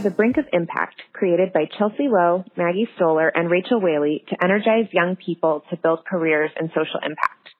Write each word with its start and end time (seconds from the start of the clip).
are 0.00 0.02
The 0.02 0.16
Brink 0.16 0.38
of 0.38 0.46
Impact, 0.54 0.96
created 1.12 1.52
by 1.52 1.68
Chelsea 1.76 2.08
Lowe, 2.08 2.44
Maggie 2.56 2.88
Stoller, 2.96 3.28
and 3.28 3.50
Rachel 3.50 3.82
Whaley 3.82 4.24
to 4.30 4.42
energize 4.42 4.88
young 4.92 5.14
people 5.14 5.62
to 5.68 5.76
build 5.76 6.06
careers 6.08 6.50
in 6.58 6.68
social 6.68 7.00
impact. 7.04 7.50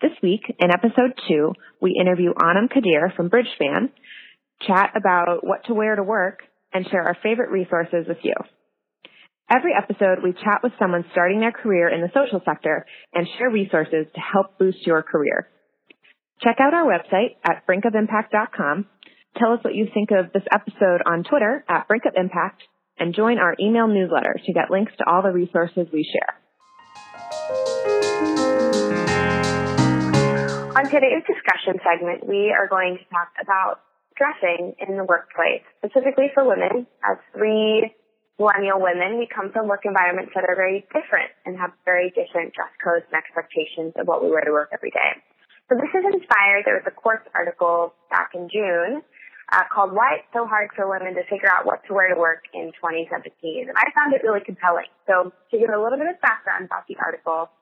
This 0.00 0.12
week, 0.22 0.40
in 0.58 0.70
episode 0.70 1.12
two, 1.28 1.52
we 1.82 1.98
interview 2.00 2.32
Anum 2.32 2.72
Qadir 2.72 3.14
from 3.14 3.28
Bridgespan, 3.28 3.90
chat 4.66 4.92
about 4.96 5.44
what 5.44 5.66
to 5.66 5.74
wear 5.74 5.94
to 5.96 6.02
work, 6.02 6.40
and 6.72 6.86
share 6.88 7.02
our 7.02 7.16
favorite 7.22 7.50
resources 7.50 8.06
with 8.08 8.18
you. 8.22 8.34
Every 9.50 9.72
episode, 9.76 10.22
we 10.24 10.32
chat 10.32 10.60
with 10.62 10.72
someone 10.78 11.04
starting 11.12 11.40
their 11.40 11.52
career 11.52 11.90
in 11.90 12.00
the 12.00 12.10
social 12.14 12.40
sector 12.42 12.86
and 13.12 13.28
share 13.36 13.50
resources 13.50 14.06
to 14.14 14.20
help 14.20 14.58
boost 14.58 14.86
your 14.86 15.02
career. 15.02 15.46
Check 16.40 16.56
out 16.58 16.72
our 16.72 16.86
website 16.86 17.36
at 17.44 17.66
brinkofimpact.com. 17.68 18.86
Tell 19.38 19.54
us 19.54 19.64
what 19.64 19.74
you 19.74 19.88
think 19.92 20.10
of 20.10 20.30
this 20.32 20.44
episode 20.52 21.00
on 21.08 21.24
Twitter 21.24 21.64
at 21.66 21.88
Brink 21.88 22.04
of 22.04 22.12
Impact 22.16 22.60
and 22.98 23.14
join 23.14 23.38
our 23.38 23.56
email 23.58 23.88
newsletter 23.88 24.36
to 24.44 24.52
get 24.52 24.70
links 24.70 24.92
to 24.98 25.08
all 25.08 25.22
the 25.22 25.32
resources 25.32 25.88
we 25.88 26.04
share. 26.04 26.36
On 30.76 30.84
today's 30.84 31.24
discussion 31.24 31.80
segment, 31.80 32.28
we 32.28 32.52
are 32.52 32.68
going 32.68 32.98
to 33.00 33.04
talk 33.08 33.32
about 33.40 33.80
dressing 34.20 34.76
in 34.76 35.00
the 35.00 35.04
workplace, 35.08 35.64
specifically 35.80 36.28
for 36.34 36.44
women. 36.44 36.86
As 37.00 37.16
three 37.32 37.88
millennial 38.38 38.84
women, 38.84 39.16
we 39.16 39.26
come 39.32 39.50
from 39.50 39.66
work 39.66 39.88
environments 39.88 40.32
that 40.34 40.44
are 40.44 40.56
very 40.56 40.84
different 40.92 41.32
and 41.46 41.56
have 41.56 41.72
very 41.86 42.12
different 42.12 42.52
dress 42.52 42.72
codes 42.84 43.08
and 43.08 43.16
expectations 43.16 43.96
of 43.96 44.06
what 44.06 44.20
we 44.22 44.28
wear 44.28 44.44
to 44.44 44.52
work 44.52 44.68
every 44.76 44.90
day. 44.90 45.16
So 45.72 45.80
this 45.80 45.88
is 45.96 46.04
inspired. 46.20 46.68
There 46.68 46.76
was 46.76 46.84
a 46.84 46.92
Quartz 46.92 47.24
article 47.32 47.94
back 48.12 48.36
in 48.36 48.52
June 48.52 49.00
uh, 49.52 49.68
called 49.68 49.92
Why 49.92 50.24
It's 50.24 50.28
So 50.32 50.48
Hard 50.48 50.72
for 50.74 50.88
Women 50.88 51.12
to 51.14 51.22
Figure 51.28 51.52
Out 51.52 51.68
What 51.68 51.84
to 51.86 51.92
Wear 51.92 52.08
to 52.08 52.18
Work 52.18 52.48
in 52.56 52.72
2017. 52.80 53.68
And 53.68 53.76
I 53.76 53.92
found 53.92 54.16
it 54.16 54.24
really 54.24 54.40
compelling. 54.40 54.88
So 55.04 55.28
to 55.28 55.54
give 55.54 55.68
a 55.68 55.76
little 55.76 56.00
bit 56.00 56.08
of 56.08 56.16
background 56.24 56.64
about 56.64 56.88
the 56.88 56.96
article, 56.96 57.52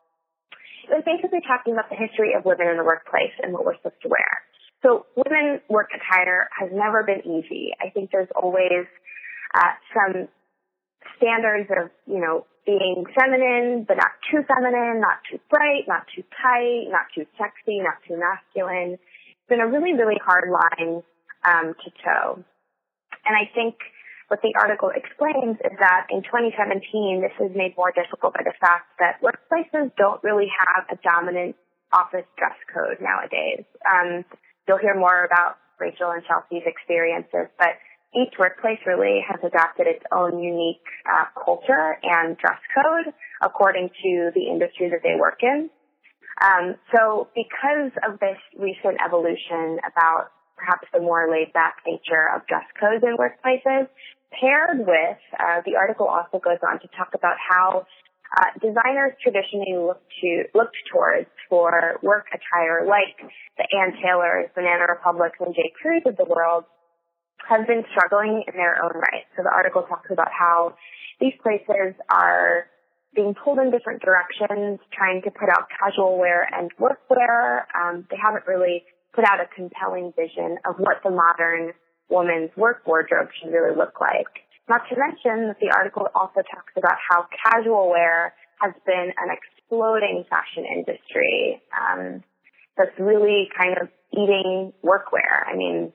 it 0.87 0.95
was 0.95 1.05
basically 1.05 1.43
talking 1.43 1.75
about 1.75 1.91
the 1.91 1.99
history 1.99 2.39
of 2.39 2.47
women 2.47 2.71
in 2.71 2.79
the 2.79 2.87
workplace 2.87 3.35
and 3.43 3.53
what 3.53 3.67
we're 3.67 3.77
supposed 3.83 4.01
to 4.07 4.09
wear. 4.09 4.31
So 4.87 5.05
women 5.19 5.61
work 5.69 5.91
attire 5.91 6.49
has 6.55 6.71
never 6.73 7.03
been 7.03 7.27
easy. 7.27 7.75
I 7.83 7.91
think 7.91 8.15
there's 8.15 8.31
always 8.39 8.87
uh, 9.53 9.75
some 9.93 10.31
standards 11.19 11.69
of, 11.75 11.91
you 12.07 12.23
know, 12.23 12.47
being 12.65 13.05
feminine, 13.19 13.85
but 13.85 13.99
not 13.99 14.15
too 14.31 14.47
feminine, 14.47 15.03
not 15.03 15.21
too 15.27 15.43
bright, 15.51 15.85
not 15.91 16.07
too 16.15 16.23
tight, 16.39 16.87
not 16.89 17.11
too 17.13 17.27
sexy, 17.37 17.83
not 17.83 17.99
too 18.07 18.17
masculine. 18.17 18.95
It's 18.95 19.49
been 19.49 19.61
a 19.61 19.69
really, 19.69 19.93
really 19.93 20.21
hard 20.23 20.49
line 20.49 21.03
um, 21.45 21.75
to 21.75 21.89
toe. 22.05 22.45
And 23.25 23.35
I 23.37 23.51
think 23.55 23.77
what 24.29 24.41
the 24.43 24.55
article 24.55 24.95
explains 24.95 25.59
is 25.59 25.75
that 25.83 26.07
in 26.11 26.23
2017, 26.23 27.19
this 27.19 27.35
is 27.43 27.51
made 27.57 27.75
more 27.77 27.91
difficult 27.91 28.35
by 28.35 28.47
the 28.47 28.55
fact 28.61 28.87
that 29.03 29.19
workplaces 29.19 29.91
don't 29.99 30.23
really 30.23 30.47
have 30.47 30.87
a 30.87 30.97
dominant 31.03 31.57
office 31.93 32.27
dress 32.39 32.55
code 32.71 33.03
nowadays. 33.03 33.67
Um, 33.83 34.25
you'll 34.69 34.79
hear 34.79 34.95
more 34.95 35.27
about 35.27 35.59
Rachel 35.81 36.15
and 36.15 36.23
Chelsea's 36.23 36.63
experiences, 36.63 37.51
but 37.59 37.75
each 38.15 38.35
workplace 38.39 38.79
really 38.87 39.23
has 39.27 39.39
adopted 39.43 39.87
its 39.87 40.05
own 40.11 40.39
unique 40.39 40.87
uh, 41.07 41.27
culture 41.35 41.99
and 42.03 42.37
dress 42.39 42.59
code 42.75 43.15
according 43.43 43.91
to 44.03 44.31
the 44.35 44.47
industry 44.47 44.91
that 44.91 45.03
they 45.03 45.19
work 45.19 45.43
in. 45.43 45.71
Um, 46.43 46.77
so 46.95 47.29
because 47.35 47.93
of 48.07 48.19
this 48.19 48.39
recent 48.59 48.99
evolution 49.05 49.79
about 49.83 50.31
perhaps 50.61 50.85
the 50.93 51.01
more 51.01 51.33
laid 51.33 51.53
back 51.53 51.81
nature 51.87 52.29
of 52.37 52.47
dress 52.47 52.69
codes 52.77 53.01
in 53.03 53.17
workplaces, 53.17 53.89
paired 54.37 54.85
with, 54.85 55.21
uh, 55.41 55.65
the 55.65 55.77
article 55.77 56.07
also 56.07 56.39
goes 56.39 56.61
on 56.61 56.79
to 56.81 56.89
talk 56.97 57.17
about 57.17 57.37
how 57.41 57.87
uh, 58.37 58.53
designers 58.63 59.17
traditionally 59.23 59.75
look 59.75 59.99
to 60.21 60.45
looked 60.55 60.77
towards 60.93 61.27
for 61.49 61.99
work 62.03 62.27
attire 62.31 62.87
like 62.87 63.19
the 63.59 63.67
Ann 63.75 63.99
Taylors, 63.99 64.47
Banana 64.55 64.87
Republics, 64.89 65.37
and 65.41 65.55
J. 65.55 65.73
Crews 65.81 66.03
of 66.07 66.17
the 66.17 66.25
world 66.25 66.65
have 67.49 67.67
been 67.67 67.83
struggling 67.91 68.45
in 68.47 68.55
their 68.55 68.79
own 68.85 68.95
right. 68.95 69.27
So 69.37 69.43
the 69.43 69.51
article 69.51 69.83
talks 69.83 70.11
about 70.13 70.31
how 70.31 70.77
these 71.19 71.35
places 71.43 71.99
are 72.13 72.67
being 73.15 73.35
pulled 73.35 73.59
in 73.59 73.73
different 73.73 74.03
directions, 74.03 74.79
trying 74.95 75.23
to 75.23 75.31
put 75.31 75.49
out 75.51 75.67
casual 75.81 76.17
wear 76.17 76.47
and 76.55 76.71
workwear. 76.79 77.67
Um, 77.75 78.07
they 78.11 78.17
haven't 78.23 78.47
really 78.47 78.85
put 79.15 79.25
out 79.25 79.41
a 79.41 79.47
compelling 79.55 80.13
vision 80.17 80.59
of 80.65 80.77
what 80.79 81.03
the 81.05 81.11
modern 81.11 81.73
woman's 82.09 82.51
work 82.57 82.83
wardrobe 82.87 83.29
should 83.39 83.53
really 83.53 83.77
look 83.77 84.01
like. 84.01 84.47
Not 84.69 84.83
to 84.89 84.97
mention 84.97 85.49
that 85.49 85.59
the 85.61 85.75
article 85.75 86.07
also 86.15 86.43
talks 86.47 86.73
about 86.77 86.97
how 87.11 87.27
casual 87.43 87.91
wear 87.91 88.35
has 88.61 88.73
been 88.87 89.11
an 89.19 89.29
exploding 89.31 90.25
fashion 90.29 90.65
industry 90.65 91.63
um, 91.75 92.23
that's 92.77 92.95
really 92.99 93.49
kind 93.57 93.79
of 93.81 93.89
eating 94.13 94.73
workwear. 94.85 95.47
I 95.47 95.57
mean, 95.57 95.93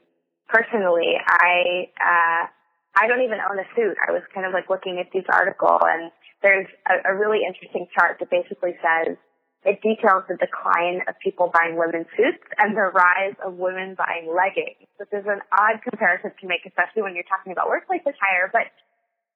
personally, 0.48 1.16
I 1.28 1.88
uh, 2.00 2.48
I 2.96 3.08
don't 3.08 3.22
even 3.22 3.40
own 3.40 3.60
a 3.60 3.68
suit. 3.76 3.98
I 4.08 4.12
was 4.12 4.24
kind 4.34 4.48
of 4.48 4.54
like 4.54 4.70
looking 4.70 5.00
at 5.00 5.12
this 5.14 5.26
article, 5.32 5.80
and 5.82 6.12
there's 6.42 6.68
a, 6.88 7.12
a 7.12 7.16
really 7.16 7.42
interesting 7.48 7.88
chart 7.98 8.18
that 8.20 8.30
basically 8.30 8.76
says 8.80 9.18
it 9.66 9.82
details 9.82 10.24
the 10.30 10.38
decline 10.38 11.02
of 11.10 11.18
people 11.20 11.50
buying 11.50 11.74
women's 11.74 12.08
suits 12.14 12.46
and 12.62 12.78
the 12.78 12.94
rise 12.94 13.34
of 13.42 13.58
women 13.58 13.98
buying 13.98 14.30
leggings, 14.30 14.86
which 15.02 15.10
is 15.10 15.26
an 15.26 15.42
odd 15.50 15.82
comparison 15.82 16.30
to 16.38 16.46
make, 16.46 16.62
especially 16.70 17.02
when 17.02 17.18
you're 17.18 17.28
talking 17.28 17.52
about 17.52 17.68
workplace 17.68 18.06
attire, 18.06 18.54
but 18.54 18.70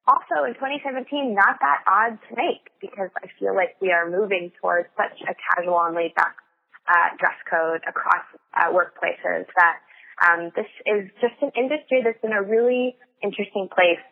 also 0.06 0.46
in 0.46 0.54
2017, 0.54 1.34
not 1.34 1.58
that 1.60 1.82
odd 1.84 2.14
to 2.30 2.32
make 2.38 2.70
because 2.78 3.10
I 3.18 3.26
feel 3.42 3.54
like 3.54 3.74
we 3.82 3.90
are 3.90 4.08
moving 4.08 4.54
towards 4.62 4.88
such 4.94 5.18
a 5.26 5.34
casual 5.34 5.82
and 5.82 5.98
laid 5.98 6.14
back 6.14 6.38
uh, 6.86 7.14
dress 7.18 7.38
code 7.50 7.82
across 7.86 8.24
uh, 8.54 8.70
workplaces 8.70 9.50
that 9.58 9.82
um, 10.22 10.50
this 10.54 10.68
is 10.86 11.10
just 11.20 11.36
an 11.42 11.50
industry 11.56 12.02
that's 12.04 12.20
in 12.22 12.32
a 12.32 12.42
really 12.42 12.96
interesting 13.22 13.68
place. 13.70 14.02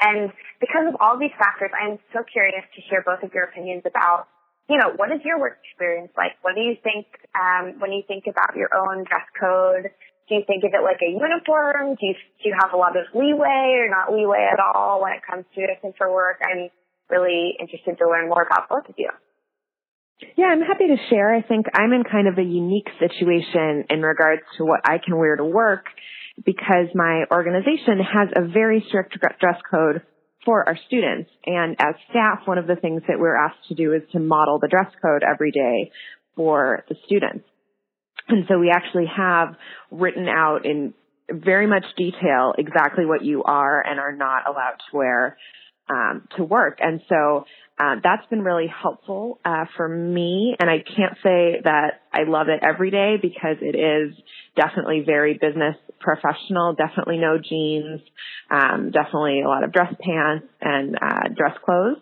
And 0.00 0.32
because 0.60 0.88
of 0.88 0.96
all 1.00 1.20
these 1.20 1.34
factors, 1.36 1.70
I'm 1.76 2.00
so 2.12 2.24
curious 2.24 2.64
to 2.74 2.80
hear 2.88 3.04
both 3.04 3.22
of 3.22 3.34
your 3.34 3.44
opinions 3.44 3.84
about, 3.84 4.28
you 4.70 4.78
know, 4.78 4.94
what 4.94 5.10
is 5.10 5.20
your 5.24 5.38
work 5.38 5.58
experience 5.66 6.14
like? 6.16 6.38
What 6.42 6.54
do 6.54 6.62
you 6.62 6.78
think 6.82 7.06
um, 7.34 7.82
when 7.82 7.90
you 7.90 8.02
think 8.06 8.24
about 8.30 8.54
your 8.54 8.70
own 8.70 9.02
dress 9.02 9.26
code? 9.34 9.90
Do 10.30 10.38
you 10.38 10.46
think 10.46 10.62
of 10.62 10.70
it 10.70 10.82
like 10.86 11.02
a 11.02 11.10
uniform? 11.10 11.98
Do 11.98 12.06
you, 12.06 12.14
do 12.14 12.44
you 12.48 12.54
have 12.54 12.72
a 12.72 12.78
lot 12.78 12.94
of 12.94 13.10
leeway 13.12 13.82
or 13.82 13.90
not 13.90 14.14
leeway 14.14 14.46
at 14.46 14.62
all 14.62 15.02
when 15.02 15.12
it 15.12 15.26
comes 15.26 15.44
to 15.54 15.66
dressing 15.66 15.92
for 15.98 16.06
work? 16.06 16.38
I'm 16.38 16.70
really 17.10 17.58
interested 17.58 17.98
to 17.98 18.06
learn 18.06 18.28
more 18.30 18.46
about 18.46 18.68
both 18.70 18.88
of 18.88 18.94
you. 18.96 19.10
Yeah, 20.36 20.46
I'm 20.46 20.62
happy 20.62 20.86
to 20.86 20.96
share. 21.08 21.34
I 21.34 21.42
think 21.42 21.66
I'm 21.74 21.92
in 21.92 22.04
kind 22.04 22.28
of 22.28 22.38
a 22.38 22.42
unique 22.42 22.88
situation 23.00 23.90
in 23.90 24.02
regards 24.02 24.42
to 24.58 24.64
what 24.64 24.80
I 24.84 24.98
can 25.02 25.18
wear 25.18 25.34
to 25.34 25.44
work 25.44 25.86
because 26.44 26.86
my 26.94 27.24
organization 27.32 27.98
has 27.98 28.28
a 28.36 28.46
very 28.46 28.84
strict 28.86 29.18
dress 29.18 29.58
code 29.68 30.02
for 30.44 30.66
our 30.66 30.78
students. 30.86 31.30
And 31.46 31.76
as 31.78 31.94
staff, 32.10 32.40
one 32.46 32.58
of 32.58 32.66
the 32.66 32.76
things 32.76 33.02
that 33.08 33.18
we're 33.18 33.36
asked 33.36 33.68
to 33.68 33.74
do 33.74 33.92
is 33.92 34.02
to 34.12 34.18
model 34.18 34.58
the 34.58 34.68
dress 34.68 34.90
code 35.02 35.22
every 35.22 35.50
day 35.50 35.90
for 36.36 36.84
the 36.88 36.96
students. 37.06 37.44
And 38.28 38.44
so 38.48 38.58
we 38.58 38.70
actually 38.70 39.06
have 39.14 39.56
written 39.90 40.28
out 40.28 40.64
in 40.64 40.94
very 41.30 41.66
much 41.66 41.84
detail 41.96 42.54
exactly 42.58 43.04
what 43.06 43.24
you 43.24 43.42
are 43.42 43.84
and 43.84 44.00
are 44.00 44.12
not 44.12 44.48
allowed 44.48 44.76
to 44.90 44.96
wear 44.96 45.36
um, 45.88 46.26
to 46.36 46.44
work. 46.44 46.78
And 46.80 47.00
so 47.08 47.44
uh, 47.80 47.94
that's 48.04 48.26
been 48.28 48.42
really 48.42 48.66
helpful 48.66 49.38
uh, 49.42 49.64
for 49.76 49.88
me. 49.88 50.54
And 50.60 50.68
I 50.68 50.78
can't 50.78 51.14
say 51.22 51.60
that 51.64 52.02
I 52.12 52.24
love 52.28 52.48
it 52.48 52.60
every 52.62 52.90
day 52.90 53.16
because 53.20 53.56
it 53.62 53.74
is 53.74 54.14
definitely 54.54 55.02
very 55.06 55.38
business 55.40 55.76
professional. 55.98 56.74
Definitely 56.74 57.16
no 57.16 57.38
jeans. 57.38 58.02
Um, 58.50 58.90
definitely 58.90 59.40
a 59.40 59.48
lot 59.48 59.64
of 59.64 59.72
dress 59.72 59.94
pants 59.98 60.46
and 60.60 60.96
uh, 60.96 61.28
dress 61.34 61.56
clothes. 61.64 61.96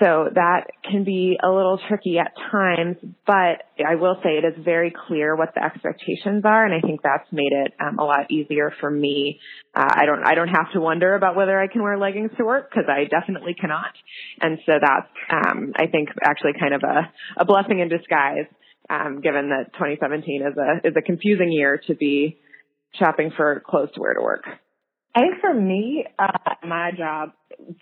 So 0.00 0.28
that 0.32 0.68
can 0.88 1.02
be 1.02 1.36
a 1.42 1.48
little 1.48 1.80
tricky 1.88 2.18
at 2.20 2.32
times, 2.52 2.98
but 3.26 3.64
I 3.84 3.96
will 3.96 4.16
say 4.22 4.38
it 4.38 4.44
is 4.44 4.64
very 4.64 4.94
clear 5.08 5.34
what 5.34 5.54
the 5.56 5.64
expectations 5.64 6.44
are, 6.44 6.64
and 6.64 6.72
I 6.72 6.80
think 6.86 7.00
that's 7.02 7.26
made 7.32 7.50
it 7.50 7.72
um, 7.80 7.98
a 7.98 8.04
lot 8.04 8.30
easier 8.30 8.72
for 8.78 8.88
me. 8.88 9.40
Uh, 9.74 9.88
I 9.88 10.06
don't 10.06 10.24
I 10.24 10.36
don't 10.36 10.48
have 10.48 10.70
to 10.74 10.80
wonder 10.80 11.16
about 11.16 11.34
whether 11.34 11.58
I 11.58 11.66
can 11.66 11.82
wear 11.82 11.98
leggings 11.98 12.30
to 12.38 12.44
work 12.44 12.70
because 12.70 12.88
I 12.88 13.06
definitely 13.06 13.54
cannot, 13.54 13.90
and 14.40 14.58
so 14.66 14.74
that's 14.80 15.10
um, 15.32 15.72
I 15.74 15.88
think 15.88 16.10
actually 16.22 16.52
kind 16.60 16.74
of 16.74 16.82
a, 16.84 17.12
a 17.38 17.44
blessing 17.44 17.80
in 17.80 17.88
disguise, 17.88 18.46
um, 18.88 19.20
given 19.20 19.48
that 19.48 19.72
2017 19.72 20.42
is 20.42 20.56
a 20.56 20.86
is 20.86 20.94
a 20.96 21.02
confusing 21.02 21.50
year 21.50 21.80
to 21.88 21.96
be 21.96 22.38
shopping 23.00 23.32
for 23.36 23.64
clothes 23.66 23.90
to 23.94 24.00
wear 24.00 24.14
to 24.14 24.22
work. 24.22 24.44
I 25.16 25.22
think 25.22 25.40
for 25.40 25.52
me, 25.52 26.04
uh, 26.20 26.54
my 26.64 26.92
job, 26.96 27.30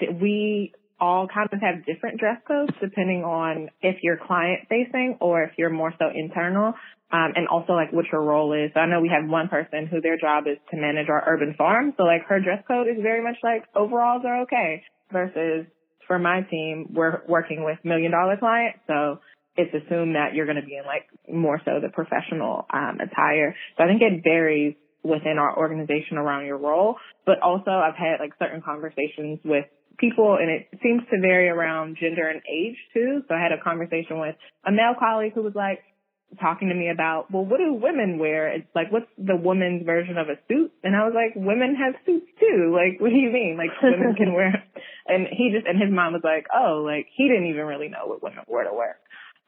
we 0.01 0.73
all 1.01 1.29
kind 1.29 1.49
of 1.53 1.61
have 1.61 1.85
different 1.85 2.19
dress 2.19 2.39
codes 2.47 2.73
depending 2.81 3.25
on 3.25 3.69
if 3.83 3.97
you're 4.03 4.17
client 4.17 4.61
facing 4.69 5.17
or 5.21 5.43
if 5.43 5.53
you're 5.59 5.71
more 5.71 5.93
so 5.99 6.07
internal. 6.15 6.75
Um, 7.13 7.33
and 7.37 7.47
also 7.47 7.75
like 7.75 7.93
what 7.93 8.07
your 8.11 8.23
role 8.23 8.53
is. 8.53 8.73
So 8.75 8.81
I 8.81 8.87
know 8.87 9.01
we 9.01 9.09
have 9.15 9.31
one 9.31 9.47
person 9.49 9.87
who 9.87 10.01
their 10.01 10.19
job 10.19 10.45
is 10.51 10.59
to 10.73 10.77
manage 10.77 11.09
our 11.09 11.23
urban 11.29 11.55
farm. 11.57 11.95
So 11.97 12.03
like 12.03 12.23
her 12.29 12.41
dress 12.41 12.65
code 12.67 12.89
is 12.89 13.01
very 13.01 13.23
much 13.23 13.37
like 13.45 13.63
overalls 13.77 14.23
are 14.27 14.43
okay 14.43 14.83
versus 15.13 15.67
for 16.07 16.19
my 16.19 16.43
team, 16.43 16.91
we're 16.93 17.23
working 17.29 17.65
with 17.65 17.79
million 17.85 18.11
dollar 18.11 18.37
clients. 18.37 18.81
So 18.87 19.21
it's 19.57 19.73
assumed 19.73 20.15
that 20.15 20.35
you're 20.35 20.47
going 20.47 20.61
to 20.61 20.67
be 20.67 20.77
in 20.77 20.85
like 20.85 21.07
more 21.33 21.61
so 21.65 21.81
the 21.81 21.89
professional 21.89 22.67
um, 22.73 22.99
attire. 23.01 23.55
So 23.77 23.85
I 23.85 23.87
think 23.87 24.03
it 24.03 24.23
varies 24.23 24.75
within 25.03 25.39
our 25.39 25.57
organization 25.57 26.19
around 26.19 26.47
your 26.47 26.59
role, 26.59 26.97
but 27.25 27.41
also 27.41 27.71
I've 27.71 27.97
had 27.97 28.19
like 28.19 28.33
certain 28.39 28.61
conversations 28.61 29.39
with 29.45 29.65
people 29.99 30.39
and 30.41 30.51
it 30.51 30.69
seems 30.83 31.03
to 31.11 31.21
vary 31.21 31.49
around 31.49 31.97
gender 32.01 32.29
and 32.29 32.41
age 32.51 32.77
too. 32.93 33.23
So 33.29 33.35
I 33.35 33.41
had 33.41 33.53
a 33.53 33.63
conversation 33.63 34.21
with 34.21 34.37
a 34.67 34.73
male 34.73 34.95
colleague 34.99 35.33
who 35.35 35.43
was 35.43 35.55
like 35.55 35.81
talking 36.41 36.69
to 36.69 36.75
me 36.75 36.91
about, 36.91 37.31
well, 37.31 37.45
what 37.45 37.59
do 37.59 37.73
women 37.73 38.19
wear? 38.19 38.49
It's 38.49 38.69
like, 38.75 38.91
what's 38.91 39.11
the 39.17 39.37
woman's 39.37 39.87
version 39.87 40.19
of 40.19 40.29
a 40.29 40.37
suit? 40.49 40.73
And 40.83 40.95
I 40.95 41.07
was 41.07 41.15
like, 41.15 41.33
women 41.37 41.77
have 41.77 41.95
suits 42.05 42.27
too. 42.39 42.75
Like, 42.75 43.01
what 43.01 43.11
do 43.11 43.17
you 43.17 43.31
mean? 43.31 43.57
Like 43.57 43.71
women 43.83 44.15
can 44.17 44.35
wear, 44.35 44.65
and 45.07 45.27
he 45.31 45.53
just, 45.55 45.67
and 45.67 45.81
his 45.81 45.91
mom 45.91 46.13
was 46.13 46.25
like, 46.25 46.47
oh, 46.53 46.83
like 46.85 47.07
he 47.17 47.29
didn't 47.29 47.47
even 47.47 47.67
really 47.67 47.89
know 47.89 48.07
what 48.07 48.23
women 48.23 48.45
were 48.49 48.65
to 48.65 48.75
wear. 48.75 48.99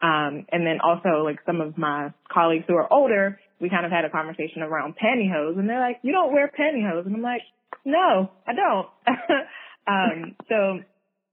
Um, 0.01 0.47
and 0.53 0.65
then 0.65 0.79
also 0.83 1.25
like 1.25 1.41
some 1.45 1.61
of 1.61 1.77
my 1.77 2.15
colleagues 2.33 2.65
who 2.69 2.77
are 2.77 2.91
older, 2.93 3.41
we 3.61 3.69
kind 3.69 3.85
of 3.85 3.91
had 3.91 4.05
a 4.05 4.11
conversation 4.11 4.63
around 4.63 4.95
pantyhose 4.95 5.59
and 5.59 5.69
they're 5.69 5.81
like, 5.81 5.99
you 6.03 6.13
don't 6.13 6.33
wear 6.33 6.49
pantyhose. 6.49 7.07
And 7.07 7.17
I'm 7.17 7.23
like, 7.23 7.43
no, 7.85 8.31
I 8.47 8.53
don't. 8.55 8.87
um, 9.89 10.37
so 10.49 10.81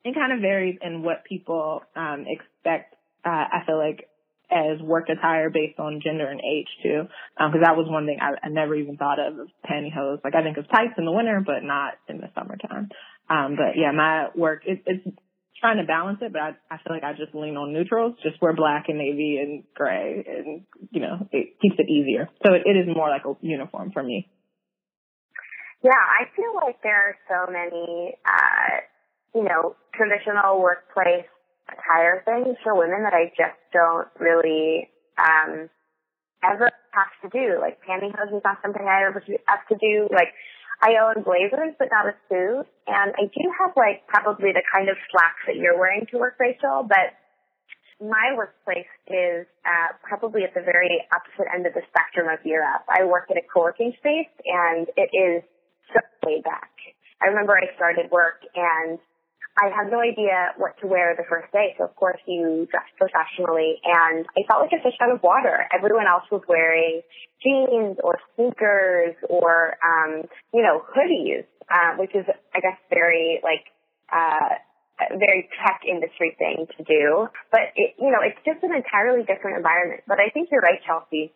it 0.03 0.15
kind 0.15 0.33
of 0.33 0.39
varies 0.39 0.77
in 0.81 1.03
what 1.03 1.25
people, 1.25 1.81
um, 1.95 2.25
expect. 2.27 2.95
Uh, 3.25 3.29
I 3.29 3.63
feel 3.65 3.77
like 3.77 4.07
as 4.51 4.81
work 4.81 5.09
attire 5.09 5.49
based 5.49 5.79
on 5.79 6.01
gender 6.03 6.29
and 6.29 6.39
age 6.41 6.67
too. 6.83 7.03
Um, 7.37 7.51
cause 7.51 7.61
that 7.63 7.75
was 7.75 7.87
one 7.89 8.05
thing 8.05 8.19
I, 8.21 8.45
I 8.45 8.49
never 8.49 8.75
even 8.75 8.97
thought 8.97 9.19
of, 9.19 9.39
of 9.39 9.47
pantyhose. 9.65 10.23
Like 10.23 10.35
I 10.35 10.43
think 10.43 10.57
of 10.57 10.69
tights 10.69 10.93
in 10.97 11.05
the 11.05 11.11
winter, 11.11 11.41
but 11.45 11.63
not 11.63 11.93
in 12.07 12.17
the 12.17 12.29
summertime. 12.35 12.89
Um, 13.29 13.55
but 13.55 13.73
yeah, 13.75 13.91
my 13.91 14.27
work, 14.35 14.61
it, 14.65 14.83
it's 14.85 15.17
trying 15.59 15.77
to 15.77 15.83
balance 15.83 16.19
it, 16.21 16.31
but 16.31 16.41
I, 16.41 16.49
I 16.69 16.77
feel 16.77 16.93
like 16.93 17.03
I 17.03 17.13
just 17.13 17.33
lean 17.33 17.57
on 17.57 17.73
neutrals, 17.73 18.15
just 18.21 18.41
wear 18.41 18.53
black 18.53 18.85
and 18.87 18.97
navy 18.97 19.39
and 19.41 19.63
gray 19.73 20.23
and, 20.27 20.61
you 20.91 21.01
know, 21.01 21.27
it 21.31 21.59
keeps 21.61 21.75
it 21.79 21.89
easier. 21.89 22.29
So 22.45 22.53
it, 22.53 22.63
it 22.65 22.77
is 22.77 22.95
more 22.95 23.09
like 23.09 23.25
a 23.25 23.33
uniform 23.41 23.91
for 23.91 24.03
me. 24.03 24.29
Yeah, 25.83 25.91
I 25.93 26.25
feel 26.35 26.55
like 26.55 26.81
there 26.81 26.95
are 27.13 27.17
so 27.29 27.51
many, 27.51 28.15
uh, 28.25 28.81
you 29.35 29.43
know, 29.43 29.75
traditional 29.93 30.61
workplace 30.61 31.25
attire 31.69 32.21
things 32.25 32.57
for 32.63 32.75
women 32.77 33.03
that 33.03 33.13
I 33.13 33.29
just 33.37 33.57
don't 33.73 34.07
really, 34.19 34.89
um, 35.17 35.69
ever 36.43 36.69
have 36.93 37.13
to 37.23 37.29
do. 37.33 37.59
Like 37.59 37.79
pantyhose 37.81 38.35
is 38.35 38.43
not 38.43 38.61
something 38.61 38.85
I 38.85 39.07
ever 39.07 39.23
have 39.47 39.65
to 39.69 39.77
do. 39.81 40.07
Like 40.11 40.33
I 40.81 40.99
own 41.01 41.23
blazers, 41.23 41.73
but 41.79 41.89
not 41.91 42.05
a 42.07 42.15
suit. 42.29 42.67
And 42.87 43.13
I 43.17 43.25
do 43.31 43.43
have 43.59 43.73
like 43.75 44.05
probably 44.07 44.51
the 44.53 44.63
kind 44.69 44.89
of 44.89 44.97
slacks 45.11 45.43
that 45.47 45.55
you're 45.55 45.77
wearing 45.77 46.05
to 46.11 46.17
work, 46.17 46.35
Rachel, 46.39 46.85
but 46.87 47.15
my 48.01 48.35
workplace 48.35 48.91
is 49.07 49.47
uh, 49.63 49.95
probably 50.03 50.43
at 50.43 50.53
the 50.53 50.61
very 50.61 50.99
opposite 51.15 51.47
end 51.53 51.65
of 51.65 51.73
the 51.73 51.81
spectrum 51.87 52.27
of 52.27 52.43
Europe. 52.45 52.83
I 52.91 53.05
work 53.05 53.31
at 53.31 53.37
a 53.37 53.45
co-working 53.47 53.93
space 53.99 54.31
and 54.43 54.87
it 54.97 55.09
is 55.15 55.43
laid 56.25 56.43
back. 56.43 56.71
I 57.21 57.29
remember 57.29 57.53
I 57.55 57.73
started 57.75 58.11
work 58.11 58.41
and 58.55 58.99
I 59.55 59.71
had 59.71 59.87
no 59.89 60.01
idea 60.03 60.51
what 60.57 60.75
to 60.81 60.87
wear 60.87 61.15
the 61.15 61.23
first 61.29 61.47
day, 61.53 61.75
so 61.77 61.85
of 61.85 61.95
course 61.95 62.19
you 62.27 62.67
dress 62.69 62.91
professionally, 62.99 63.79
and 63.87 64.27
I 64.35 64.43
felt 64.51 64.67
like 64.67 64.75
a 64.75 64.83
fish 64.83 64.99
out 64.99 65.15
of 65.15 65.23
water. 65.23 65.63
Everyone 65.71 66.07
else 66.11 66.27
was 66.29 66.43
wearing 66.49 66.99
jeans 67.39 67.95
or 68.03 68.19
sneakers 68.35 69.15
or, 69.29 69.79
um, 69.79 70.27
you 70.53 70.61
know, 70.61 70.83
hoodies, 70.91 71.47
uh, 71.71 71.95
which 71.95 72.11
is, 72.13 72.25
I 72.53 72.59
guess, 72.59 72.75
very 72.91 73.39
like, 73.47 73.63
uh, 74.11 74.59
very 75.15 75.47
tech 75.63 75.87
industry 75.87 76.35
thing 76.37 76.67
to 76.75 76.83
do. 76.83 77.27
But 77.49 77.71
it, 77.79 77.95
you 77.97 78.11
know, 78.11 78.19
it's 78.27 78.39
just 78.43 78.59
an 78.63 78.75
entirely 78.75 79.23
different 79.23 79.55
environment. 79.55 80.03
But 80.05 80.19
I 80.19 80.35
think 80.35 80.49
you're 80.51 80.61
right, 80.61 80.83
Chelsea. 80.85 81.31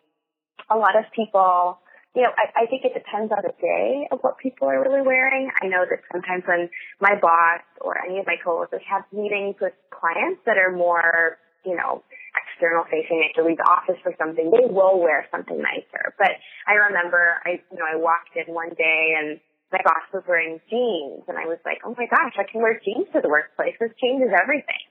A 0.68 0.76
lot 0.76 0.92
of 0.92 1.04
people 1.16 1.80
you 2.14 2.22
know, 2.22 2.34
I, 2.34 2.64
I 2.64 2.66
think 2.66 2.82
it 2.84 2.94
depends 2.94 3.30
on 3.30 3.38
the 3.42 3.54
day 3.62 4.08
of 4.10 4.18
what 4.20 4.38
people 4.38 4.66
are 4.66 4.82
really 4.82 5.02
wearing. 5.02 5.50
I 5.62 5.66
know 5.66 5.86
that 5.86 6.02
sometimes 6.10 6.42
when 6.46 6.68
my 6.98 7.14
boss 7.14 7.62
or 7.80 8.02
any 8.02 8.18
of 8.18 8.26
my 8.26 8.34
coworkers 8.42 8.82
have 8.90 9.06
meetings 9.12 9.54
with 9.60 9.74
clients 9.94 10.42
that 10.46 10.58
are 10.58 10.74
more, 10.74 11.38
you 11.64 11.76
know, 11.78 12.02
external 12.34 12.82
facing, 12.90 13.22
they 13.22 13.30
have 13.30 13.38
to 13.38 13.46
leave 13.46 13.62
the 13.62 13.70
office 13.70 13.98
for 14.02 14.10
something, 14.18 14.50
they 14.50 14.66
will 14.66 14.98
wear 14.98 15.26
something 15.30 15.62
nicer. 15.62 16.10
But 16.18 16.34
I 16.66 16.90
remember 16.90 17.38
I, 17.46 17.62
you 17.70 17.78
know, 17.78 17.86
I 17.86 17.94
walked 17.94 18.34
in 18.34 18.52
one 18.52 18.74
day 18.74 19.14
and 19.14 19.38
my 19.70 19.78
boss 19.86 20.02
was 20.10 20.26
wearing 20.26 20.58
jeans 20.66 21.22
and 21.30 21.38
I 21.38 21.46
was 21.46 21.62
like, 21.62 21.78
oh 21.86 21.94
my 21.94 22.10
gosh, 22.10 22.34
I 22.34 22.44
can 22.50 22.58
wear 22.58 22.82
jeans 22.82 23.06
to 23.14 23.22
the 23.22 23.30
workplace. 23.30 23.78
This 23.78 23.94
changes 24.02 24.34
everything. 24.34 24.82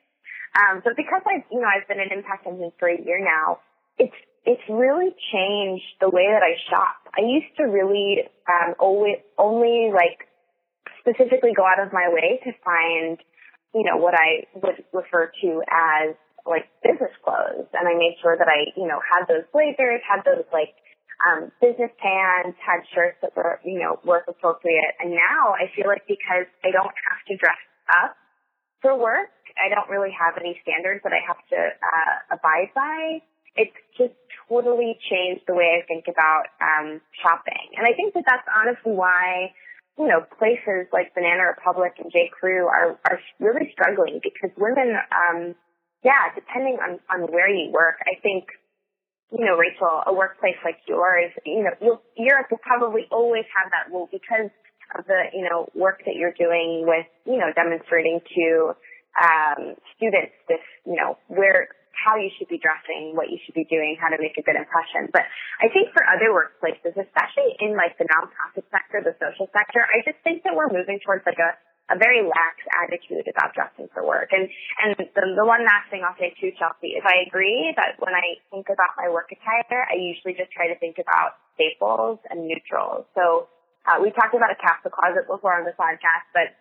Um, 0.56 0.82
so 0.88 0.96
because 0.96 1.22
I've, 1.28 1.44
you 1.52 1.60
know, 1.60 1.68
I've 1.68 1.88
been 1.92 2.00
an 2.00 2.16
impact 2.16 2.48
engine 2.48 2.72
for 2.80 2.88
a 2.88 2.96
year 2.96 3.20
now, 3.20 3.60
it's 4.00 4.16
it's 4.46 4.64
really 4.70 5.12
changed 5.32 5.86
the 6.00 6.10
way 6.10 6.28
that 6.32 6.44
I 6.44 6.56
shop. 6.70 6.96
I 7.18 7.22
used 7.22 7.56
to 7.58 7.64
really 7.64 8.24
um, 8.48 8.76
always 8.80 9.18
only 9.38 9.92
like 9.92 10.28
specifically 11.00 11.52
go 11.56 11.64
out 11.66 11.80
of 11.80 11.92
my 11.92 12.10
way 12.12 12.40
to 12.44 12.52
find, 12.64 13.18
you 13.74 13.84
know, 13.84 13.98
what 13.98 14.14
I 14.14 14.48
would 14.56 14.84
refer 14.94 15.32
to 15.42 15.50
as 15.68 16.16
like 16.48 16.66
business 16.82 17.14
clothes, 17.24 17.68
and 17.76 17.86
I 17.86 17.94
made 17.94 18.16
sure 18.24 18.36
that 18.38 18.48
I, 18.48 18.72
you 18.80 18.88
know, 18.88 19.00
had 19.04 19.28
those 19.28 19.46
blazers, 19.52 20.02
had 20.08 20.24
those 20.26 20.48
like 20.52 20.74
um, 21.28 21.52
business 21.60 21.92
pants, 22.00 22.58
had 22.64 22.82
shirts 22.96 23.20
that 23.22 23.36
were, 23.36 23.60
you 23.64 23.78
know, 23.78 24.00
work 24.08 24.26
appropriate. 24.28 24.96
And 25.00 25.12
now 25.12 25.54
I 25.54 25.68
feel 25.76 25.88
like 25.88 26.08
because 26.08 26.48
I 26.64 26.72
don't 26.72 26.96
have 26.96 27.22
to 27.28 27.36
dress 27.36 27.60
up 27.92 28.16
for 28.82 28.96
work, 28.96 29.30
I 29.60 29.68
don't 29.68 29.92
really 29.92 30.16
have 30.16 30.40
any 30.40 30.56
standards 30.64 31.04
that 31.04 31.12
I 31.12 31.20
have 31.28 31.42
to 31.52 31.60
uh, 31.60 32.16
abide 32.40 32.72
by 32.74 33.20
it's 33.56 33.76
just 33.98 34.14
totally 34.50 34.98
changed 35.10 35.44
the 35.48 35.54
way 35.54 35.78
I 35.78 35.86
think 35.86 36.06
about 36.10 36.50
um, 36.60 37.02
shopping. 37.22 37.78
And 37.78 37.86
I 37.86 37.94
think 37.94 38.14
that 38.14 38.26
that's 38.26 38.48
honestly 38.50 38.94
why, 38.98 39.54
you 39.98 40.08
know, 40.08 40.26
places 40.38 40.90
like 40.92 41.14
Banana 41.14 41.46
Republic 41.54 41.94
and 42.00 42.12
J. 42.12 42.32
Crew 42.34 42.66
are, 42.66 42.98
are 43.10 43.20
really 43.40 43.70
struggling 43.74 44.20
because 44.24 44.50
women, 44.58 44.98
um, 45.14 45.56
yeah, 46.04 46.34
depending 46.34 46.78
on, 46.82 47.00
on 47.14 47.30
where 47.30 47.50
you 47.50 47.72
work, 47.72 48.02
I 48.08 48.20
think, 48.22 48.46
you 49.32 49.46
know, 49.46 49.58
Rachel, 49.58 50.02
a 50.08 50.14
workplace 50.14 50.58
like 50.66 50.82
yours, 50.88 51.30
you 51.46 51.64
know, 51.64 51.76
you'll, 51.82 52.02
Europe 52.18 52.48
will 52.50 52.64
probably 52.66 53.06
always 53.12 53.46
have 53.54 53.70
that 53.70 53.94
rule 53.94 54.10
because 54.12 54.50
of 54.98 55.06
the, 55.06 55.30
you 55.34 55.46
know, 55.46 55.70
work 55.76 56.02
that 56.06 56.16
you're 56.16 56.34
doing 56.34 56.86
with, 56.88 57.06
you 57.26 57.38
know, 57.38 57.54
demonstrating 57.54 58.22
to 58.34 58.74
um, 59.22 59.76
students 59.96 60.34
this, 60.48 60.64
you 60.86 60.96
know, 60.96 61.18
where 61.28 61.68
how 62.06 62.16
you 62.16 62.32
should 62.38 62.48
be 62.48 62.58
dressing, 62.58 63.16
what 63.16 63.28
you 63.28 63.38
should 63.44 63.56
be 63.56 63.68
doing, 63.68 64.00
how 64.00 64.10
to 64.10 64.20
make 64.20 64.38
a 64.40 64.44
good 64.44 64.56
impression. 64.56 65.12
But 65.12 65.28
I 65.60 65.68
think 65.72 65.92
for 65.92 66.04
other 66.08 66.32
workplaces, 66.32 66.96
especially 66.96 67.56
in 67.60 67.76
like 67.76 68.00
the 68.00 68.08
nonprofit 68.08 68.64
sector, 68.72 69.04
the 69.04 69.16
social 69.20 69.52
sector, 69.52 69.84
I 69.84 70.02
just 70.08 70.20
think 70.24 70.44
that 70.48 70.56
we're 70.56 70.72
moving 70.72 71.00
towards 71.04 71.26
like 71.28 71.40
a 71.40 71.60
a 71.90 71.98
very 71.98 72.22
lax 72.22 72.62
attitude 72.86 73.26
about 73.26 73.54
dressing 73.58 73.90
for 73.94 74.06
work. 74.06 74.30
And 74.30 74.46
and 74.86 74.94
the, 74.94 75.10
the 75.10 75.46
one 75.46 75.66
last 75.66 75.90
thing 75.90 76.06
I'll 76.06 76.18
say 76.22 76.38
too, 76.38 76.54
Chelsea, 76.54 76.94
is 76.94 77.04
I 77.04 77.26
agree 77.26 77.74
that 77.76 77.98
when 77.98 78.14
I 78.14 78.38
think 78.54 78.70
about 78.70 78.94
my 78.94 79.10
work 79.10 79.34
attire, 79.34 79.90
I 79.90 79.98
usually 79.98 80.38
just 80.38 80.54
try 80.54 80.70
to 80.70 80.78
think 80.78 81.02
about 81.02 81.42
staples 81.58 82.22
and 82.30 82.46
neutrals. 82.46 83.10
So 83.18 83.50
uh, 83.90 83.98
we 83.98 84.14
talked 84.14 84.38
about 84.38 84.54
a 84.54 84.60
capsule 84.62 84.94
closet 84.94 85.26
before 85.26 85.58
on 85.58 85.66
the 85.66 85.74
podcast, 85.74 86.30
but 86.30 86.54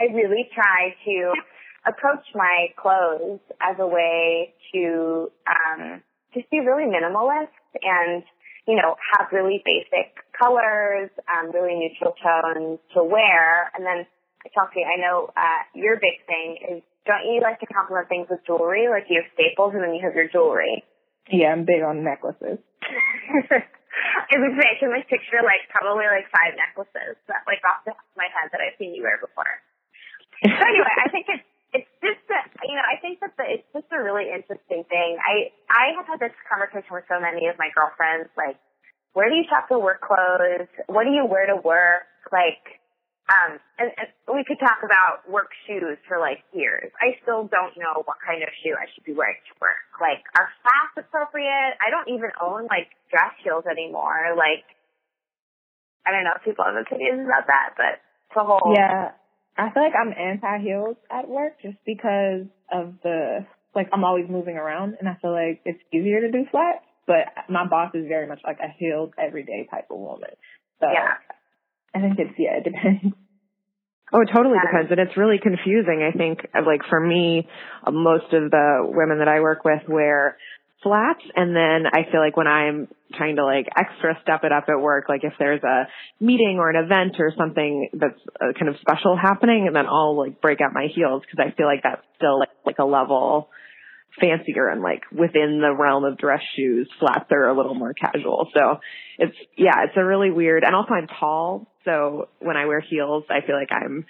I 0.00 0.08
really 0.10 0.48
try 0.50 0.96
to 1.04 1.14
approach 1.86 2.24
my 2.34 2.68
clothes 2.76 3.40
as 3.60 3.76
a 3.78 3.86
way 3.86 4.54
to 4.72 5.30
um, 5.46 6.02
just 6.32 6.50
be 6.50 6.60
really 6.60 6.90
minimalist 6.90 7.54
and 7.82 8.22
you 8.66 8.76
know 8.76 8.96
have 9.16 9.28
really 9.32 9.62
basic 9.64 10.16
colors, 10.36 11.10
um, 11.30 11.52
really 11.52 11.76
neutral 11.76 12.14
tones 12.18 12.78
to 12.94 13.04
wear. 13.04 13.70
And 13.76 13.84
then 13.84 14.06
Chelsea, 14.52 14.82
I 14.84 15.00
know 15.00 15.30
uh, 15.36 15.62
your 15.74 15.96
big 15.96 16.24
thing 16.26 16.58
is 16.68 16.82
don't 17.06 17.24
you 17.28 17.40
like 17.40 17.60
to 17.60 17.68
complement 17.68 18.08
things 18.08 18.26
with 18.32 18.40
jewelry? 18.48 18.88
Like 18.88 19.06
you 19.12 19.20
have 19.20 19.28
staples 19.36 19.76
and 19.76 19.84
then 19.84 19.92
you 19.92 20.00
have 20.04 20.16
your 20.16 20.28
jewelry. 20.28 20.84
Yeah, 21.28 21.52
I'm 21.52 21.64
big 21.64 21.84
on 21.84 22.04
necklaces. 22.04 22.60
I 24.14 24.36
was 24.40 24.52
I 24.56 24.76
can 24.80 24.90
like 24.90 25.08
picture 25.08 25.40
like 25.44 25.64
probably 25.70 26.08
like 26.08 26.28
five 26.32 26.56
necklaces 26.56 27.16
that 27.28 27.44
like 27.48 27.60
off 27.64 27.84
the 27.84 27.92
top 27.92 28.04
of 28.04 28.16
my 28.16 28.28
head 28.28 28.52
that 28.52 28.60
I've 28.60 28.76
seen 28.76 28.92
you 28.96 29.04
wear 29.04 29.20
before. 29.20 29.48
So 30.44 30.50
anyway, 30.50 30.94
I 31.00 31.08
think 31.08 31.26
it's 31.30 31.46
it's 31.74 31.90
just 32.00 32.22
that 32.30 32.48
you 32.62 32.78
know 32.78 32.86
I 32.86 32.96
think 33.02 33.18
that 33.20 33.34
the, 33.36 33.44
it's 33.58 33.68
just 33.74 33.90
a 33.90 34.00
really 34.00 34.30
interesting 34.30 34.86
thing. 34.86 35.18
I 35.20 35.50
I 35.68 35.98
have 35.98 36.06
had 36.06 36.20
this 36.22 36.34
conversation 36.46 36.94
with 36.94 37.04
so 37.10 37.18
many 37.18 37.50
of 37.50 37.58
my 37.58 37.68
girlfriends, 37.74 38.30
like, 38.38 38.56
where 39.12 39.28
do 39.28 39.34
you 39.34 39.44
shop 39.50 39.66
for 39.68 39.82
work 39.82 40.00
clothes? 40.00 40.70
What 40.86 41.04
do 41.04 41.10
you 41.10 41.26
wear 41.26 41.50
to 41.50 41.58
work? 41.58 42.06
Like, 42.32 42.80
Um, 43.24 43.56
and, 43.80 43.88
and 43.96 44.08
we 44.28 44.44
could 44.44 44.60
talk 44.60 44.84
about 44.84 45.24
work 45.32 45.48
shoes 45.64 45.96
for 46.04 46.20
like 46.20 46.44
years. 46.52 46.92
I 47.00 47.16
still 47.24 47.48
don't 47.48 47.72
know 47.80 48.04
what 48.04 48.20
kind 48.20 48.44
of 48.44 48.50
shoe 48.60 48.76
I 48.76 48.84
should 48.92 49.04
be 49.04 49.16
wearing 49.16 49.40
to 49.48 49.54
work. 49.64 49.88
Like, 49.96 50.20
are 50.36 50.52
flats 50.60 51.08
appropriate? 51.08 51.72
I 51.80 51.88
don't 51.88 52.08
even 52.12 52.30
own 52.36 52.68
like 52.68 52.92
dress 53.08 53.32
heels 53.40 53.64
anymore. 53.64 54.36
Like, 54.36 54.68
I 56.04 56.12
don't 56.12 56.24
know 56.24 56.36
if 56.36 56.44
people 56.44 56.68
have 56.68 56.76
opinions 56.76 57.24
about 57.24 57.48
that, 57.48 57.72
but 57.80 58.04
it's 58.28 58.36
a 58.36 58.44
whole. 58.44 58.76
Yeah. 58.76 59.16
I 59.56 59.70
feel 59.70 59.82
like 59.82 59.92
I'm 59.94 60.12
anti 60.12 60.58
heels 60.62 60.96
at 61.10 61.28
work 61.28 61.60
just 61.62 61.76
because 61.86 62.46
of 62.72 62.94
the, 63.02 63.46
like, 63.74 63.88
I'm 63.92 64.04
always 64.04 64.26
moving 64.28 64.56
around 64.56 64.96
and 64.98 65.08
I 65.08 65.16
feel 65.20 65.32
like 65.32 65.60
it's 65.64 65.80
easier 65.92 66.20
to 66.22 66.30
do 66.30 66.44
flats, 66.50 66.84
but 67.06 67.26
my 67.48 67.66
boss 67.66 67.94
is 67.94 68.06
very 68.08 68.26
much 68.26 68.40
like 68.44 68.58
a 68.58 68.72
heels 68.78 69.10
everyday 69.18 69.68
type 69.70 69.86
of 69.90 69.98
woman. 69.98 70.30
So 70.80 70.86
yeah. 70.92 71.14
I 71.94 72.00
think 72.00 72.18
it's, 72.18 72.34
yeah, 72.38 72.58
it 72.58 72.64
depends. 72.64 73.14
Oh, 74.12 74.20
it 74.20 74.28
totally 74.32 74.58
depends. 74.62 74.92
And 74.92 75.00
it's 75.00 75.16
really 75.16 75.38
confusing. 75.42 76.08
I 76.08 76.16
think, 76.16 76.46
like, 76.54 76.82
for 76.88 77.00
me, 77.00 77.48
most 77.90 78.32
of 78.32 78.50
the 78.50 78.86
women 78.86 79.18
that 79.18 79.26
I 79.26 79.40
work 79.40 79.64
with 79.64 79.82
wear 79.88 80.36
flats. 80.84 81.22
And 81.34 81.56
then 81.56 81.90
I 81.92 82.08
feel 82.12 82.20
like 82.20 82.36
when 82.36 82.46
I'm 82.46 82.86
trying 83.16 83.36
to, 83.36 83.44
like, 83.44 83.66
extra 83.76 84.18
step 84.22 84.44
it 84.44 84.52
up 84.52 84.64
at 84.68 84.80
work, 84.80 85.08
like 85.08 85.24
if 85.24 85.32
there's 85.38 85.62
a 85.62 85.88
meeting 86.20 86.58
or 86.58 86.70
an 86.70 86.76
event 86.76 87.16
or 87.18 87.32
something 87.36 87.88
that's 87.92 88.20
uh, 88.40 88.52
kind 88.58 88.68
of 88.68 88.76
special 88.80 89.16
happening, 89.16 89.66
and 89.66 89.74
then 89.74 89.86
I'll, 89.86 90.16
like, 90.16 90.40
break 90.40 90.60
out 90.60 90.72
my 90.72 90.88
heels 90.94 91.22
because 91.22 91.44
I 91.44 91.56
feel 91.56 91.66
like 91.66 91.82
that's 91.82 92.02
still, 92.16 92.38
like, 92.38 92.50
like 92.66 92.78
a 92.78 92.84
level 92.84 93.48
fancier 94.20 94.68
and 94.68 94.80
like 94.80 95.02
within 95.10 95.60
the 95.60 95.74
realm 95.74 96.04
of 96.04 96.16
dress 96.16 96.40
shoes, 96.54 96.88
flats 97.00 97.26
are 97.32 97.48
a 97.48 97.56
little 97.56 97.74
more 97.74 97.92
casual. 97.92 98.48
So 98.54 98.78
it's, 99.18 99.36
yeah, 99.56 99.84
it's 99.84 99.96
a 99.96 100.04
really 100.04 100.30
weird, 100.30 100.62
and 100.62 100.74
also 100.74 100.94
I'm 100.94 101.08
tall. 101.08 101.66
So 101.84 102.28
when 102.38 102.56
I 102.56 102.66
wear 102.66 102.80
heels, 102.80 103.24
I 103.28 103.44
feel 103.44 103.56
like 103.56 103.72
I'm 103.72 104.06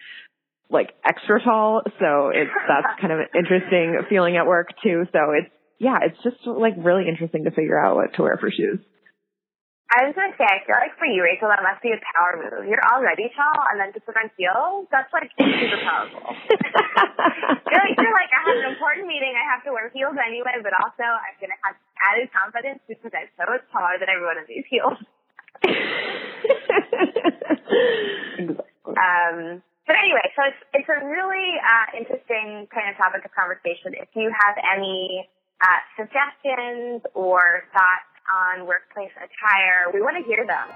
like 0.71 0.91
extra 1.05 1.43
tall. 1.43 1.83
So 1.99 2.29
it's, 2.35 2.51
that's 2.69 3.01
kind 3.01 3.13
of 3.13 3.21
an 3.21 3.29
interesting 3.35 3.99
feeling 4.09 4.37
at 4.37 4.47
work 4.47 4.69
too. 4.83 5.05
So 5.13 5.19
it's, 5.33 5.51
yeah, 5.79 5.99
it's 6.03 6.23
just 6.23 6.47
like 6.47 6.75
really 6.77 7.09
interesting 7.09 7.45
to 7.45 7.51
figure 7.51 7.83
out 7.83 7.97
what 7.97 8.15
to 8.15 8.23
wear 8.23 8.37
for 8.39 8.51
shoes. 8.51 8.81
I 9.93 10.09
was 10.09 10.17
gonna 10.17 10.33
say, 10.41 10.49
I 10.49 10.65
feel 10.65 10.81
like 10.81 10.97
for 10.97 11.05
you, 11.05 11.21
Rachel, 11.21 11.53
that 11.53 11.61
must 11.61 11.85
be 11.85 11.93
a 11.93 12.01
power 12.17 12.41
move. 12.41 12.65
You're 12.67 12.83
already 12.89 13.29
tall, 13.37 13.69
and 13.69 13.77
then 13.77 13.93
to 13.93 14.01
put 14.01 14.17
on 14.17 14.33
heels, 14.35 14.89
that's 14.89 15.13
like 15.13 15.29
super 15.37 15.77
powerful. 15.85 16.25
you're 17.69 17.85
like, 17.85 17.97
you're 18.01 18.17
like, 18.17 18.33
I 18.33 18.41
have 18.49 18.59
an 18.65 18.73
important 18.73 19.07
meeting, 19.07 19.37
I 19.37 19.45
have 19.45 19.61
to 19.69 19.77
wear 19.77 19.93
heels 19.93 20.17
anyway, 20.17 20.57
but 20.65 20.73
also 20.81 21.05
I'm 21.05 21.37
gonna 21.37 21.61
have 21.69 21.77
added 22.11 22.33
confidence 22.33 22.81
because 22.89 23.13
I'm 23.13 23.29
so 23.37 23.45
much 23.45 23.63
taller 23.71 24.01
than 24.01 24.09
everyone 24.09 24.41
in 24.41 24.49
these 24.49 24.65
heels. 24.73 24.99
um, 28.89 29.63
but 29.87 29.97
anyway, 30.01 30.27
so 30.33 30.49
it's 30.49 30.63
it's 30.73 30.89
a 30.89 31.05
really 31.05 31.61
uh, 31.61 31.93
interesting 31.93 32.67
kind 32.73 32.89
of 32.89 32.97
topic 32.97 33.25
of 33.25 33.31
conversation. 33.37 33.93
If 34.01 34.09
you 34.17 34.33
have 34.33 34.57
any 34.65 35.29
uh, 35.61 35.81
suggestions 36.01 37.05
or 37.13 37.69
thoughts 37.71 38.14
on 38.33 38.67
workplace 38.67 39.13
attire. 39.17 39.93
We 39.93 40.01
want 40.01 40.17
to 40.17 40.25
hear 40.25 40.47
them. 40.47 40.69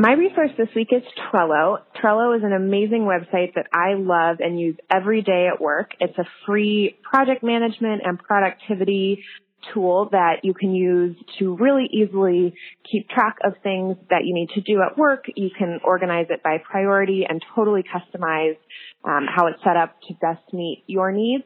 My 0.00 0.12
resource 0.12 0.52
this 0.56 0.68
week 0.76 0.88
is 0.92 1.02
Trello. 1.18 1.78
Trello 2.00 2.36
is 2.36 2.44
an 2.44 2.52
amazing 2.52 3.02
website 3.02 3.54
that 3.56 3.66
I 3.72 3.94
love 3.94 4.36
and 4.38 4.58
use 4.58 4.76
every 4.88 5.22
day 5.22 5.48
at 5.52 5.60
work. 5.60 5.90
It's 5.98 6.16
a 6.16 6.24
free 6.46 6.96
project 7.02 7.42
management 7.42 8.02
and 8.04 8.16
productivity 8.16 9.24
tool 9.72 10.08
that 10.12 10.40
you 10.42 10.54
can 10.54 10.74
use 10.74 11.16
to 11.38 11.56
really 11.56 11.88
easily 11.92 12.54
keep 12.90 13.08
track 13.08 13.36
of 13.44 13.54
things 13.62 13.96
that 14.10 14.24
you 14.24 14.34
need 14.34 14.50
to 14.50 14.60
do 14.60 14.80
at 14.82 14.96
work. 14.96 15.24
You 15.34 15.50
can 15.56 15.80
organize 15.84 16.26
it 16.30 16.42
by 16.42 16.58
priority 16.58 17.26
and 17.28 17.42
totally 17.54 17.82
customize 17.82 18.56
um, 19.04 19.26
how 19.28 19.46
it's 19.46 19.62
set 19.64 19.76
up 19.76 19.96
to 20.08 20.14
best 20.14 20.52
meet 20.52 20.84
your 20.86 21.12
needs. 21.12 21.44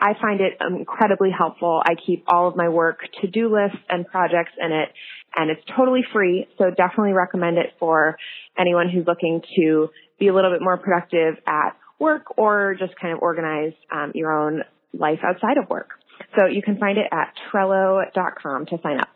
I 0.00 0.12
find 0.20 0.40
it 0.40 0.54
incredibly 0.60 1.30
helpful. 1.30 1.80
I 1.84 1.94
keep 1.94 2.24
all 2.26 2.48
of 2.48 2.56
my 2.56 2.68
work 2.68 3.00
to-do 3.20 3.54
lists 3.54 3.78
and 3.88 4.06
projects 4.06 4.52
in 4.60 4.72
it 4.72 4.88
and 5.36 5.50
it's 5.50 5.62
totally 5.76 6.02
free. 6.12 6.46
So 6.58 6.70
definitely 6.70 7.12
recommend 7.12 7.58
it 7.58 7.74
for 7.78 8.16
anyone 8.58 8.88
who's 8.88 9.06
looking 9.06 9.42
to 9.56 9.88
be 10.18 10.28
a 10.28 10.34
little 10.34 10.50
bit 10.50 10.62
more 10.62 10.76
productive 10.76 11.36
at 11.46 11.76
work 11.98 12.38
or 12.38 12.76
just 12.78 12.94
kind 13.00 13.14
of 13.14 13.20
organize 13.20 13.72
um, 13.92 14.12
your 14.14 14.32
own 14.32 14.62
life 14.92 15.20
outside 15.24 15.58
of 15.58 15.68
work. 15.68 15.90
So 16.36 16.46
you 16.46 16.62
can 16.62 16.78
find 16.78 16.98
it 16.98 17.06
at 17.12 17.32
Trello.com 17.52 18.66
to 18.66 18.78
sign 18.82 18.98
up. 19.00 19.08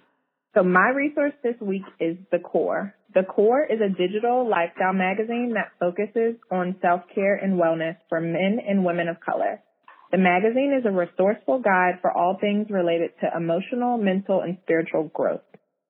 So 0.54 0.62
my 0.62 0.88
resource 0.94 1.34
this 1.42 1.54
week 1.60 1.82
is 2.00 2.16
The 2.32 2.38
Core. 2.38 2.94
The 3.14 3.22
Core 3.22 3.64
is 3.64 3.80
a 3.80 3.88
digital 3.88 4.48
lifestyle 4.48 4.92
magazine 4.92 5.54
that 5.54 5.72
focuses 5.78 6.36
on 6.50 6.76
self-care 6.82 7.36
and 7.36 7.60
wellness 7.60 7.96
for 8.08 8.20
men 8.20 8.58
and 8.66 8.84
women 8.84 9.08
of 9.08 9.16
color. 9.20 9.60
The 10.10 10.18
magazine 10.18 10.74
is 10.78 10.86
a 10.86 10.90
resourceful 10.90 11.60
guide 11.60 11.98
for 12.00 12.10
all 12.10 12.38
things 12.40 12.68
related 12.70 13.10
to 13.20 13.36
emotional, 13.36 13.98
mental, 13.98 14.40
and 14.40 14.56
spiritual 14.62 15.10
growth. 15.14 15.42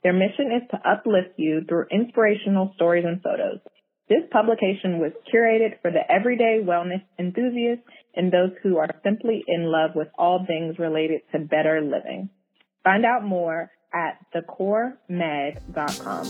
Their 0.02 0.12
mission 0.12 0.50
is 0.54 0.68
to 0.70 0.88
uplift 0.88 1.38
you 1.38 1.62
through 1.68 1.86
inspirational 1.90 2.72
stories 2.74 3.04
and 3.06 3.22
photos. 3.22 3.60
This 4.08 4.24
publication 4.30 5.00
was 5.00 5.12
curated 5.32 5.82
for 5.82 5.90
the 5.90 6.00
everyday 6.10 6.60
wellness 6.64 7.02
enthusiast 7.18 7.82
and 8.16 8.32
those 8.32 8.52
who 8.62 8.78
are 8.78 8.88
simply 9.04 9.44
in 9.46 9.64
love 9.64 9.90
with 9.94 10.08
all 10.16 10.46
things 10.46 10.78
related 10.78 11.20
to 11.32 11.38
better 11.40 11.82
living. 11.82 12.30
Find 12.82 13.04
out 13.04 13.22
more 13.22 13.70
at 13.92 14.16
thecoremag.com. 14.34 16.24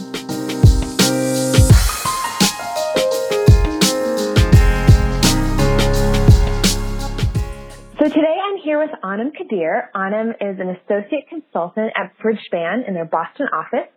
So 7.99 8.05
today 8.05 8.39
I'm 8.45 8.57
here 8.65 8.81
with 8.81 8.91
Anum 9.05 9.31
Qadir. 9.37 9.91
Anum 9.95 10.31
is 10.41 10.59
an 10.59 10.71
associate 10.71 11.29
consultant 11.29 11.93
at 11.97 12.13
Bridgespan 12.19 12.89
in 12.89 12.95
their 12.95 13.05
Boston 13.05 13.47
office. 13.53 13.89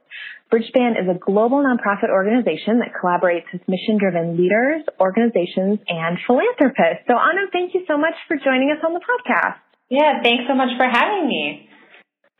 Bridgespan 0.51 0.99
is 0.99 1.07
a 1.07 1.17
global 1.17 1.63
nonprofit 1.63 2.11
organization 2.11 2.83
that 2.83 2.91
collaborates 2.91 3.47
with 3.53 3.63
mission-driven 3.71 4.35
leaders, 4.35 4.83
organizations, 4.99 5.79
and 5.87 6.19
philanthropists. 6.27 7.07
So 7.07 7.15
Anum, 7.15 7.47
thank 7.53 7.73
you 7.73 7.85
so 7.87 7.97
much 7.97 8.15
for 8.27 8.35
joining 8.35 8.69
us 8.75 8.83
on 8.85 8.93
the 8.93 8.99
podcast. 8.99 9.63
Yeah, 9.89 10.21
thanks 10.21 10.43
so 10.49 10.55
much 10.55 10.75
for 10.75 10.83
having 10.83 11.27
me. 11.27 11.69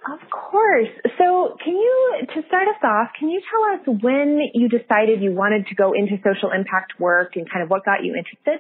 Of 0.04 0.20
course. 0.30 0.90
So 1.18 1.56
can 1.64 1.74
you, 1.74 2.28
to 2.36 2.42
start 2.48 2.68
us 2.68 2.82
off, 2.84 3.10
can 3.18 3.30
you 3.30 3.40
tell 3.48 3.64
us 3.96 4.02
when 4.02 4.40
you 4.54 4.68
decided 4.68 5.22
you 5.22 5.32
wanted 5.32 5.68
to 5.68 5.76
go 5.76 5.94
into 5.94 6.18
social 6.24 6.52
impact 6.52 7.00
work 7.00 7.36
and 7.36 7.50
kind 7.50 7.64
of 7.64 7.70
what 7.70 7.86
got 7.86 8.04
you 8.04 8.16
interested? 8.16 8.60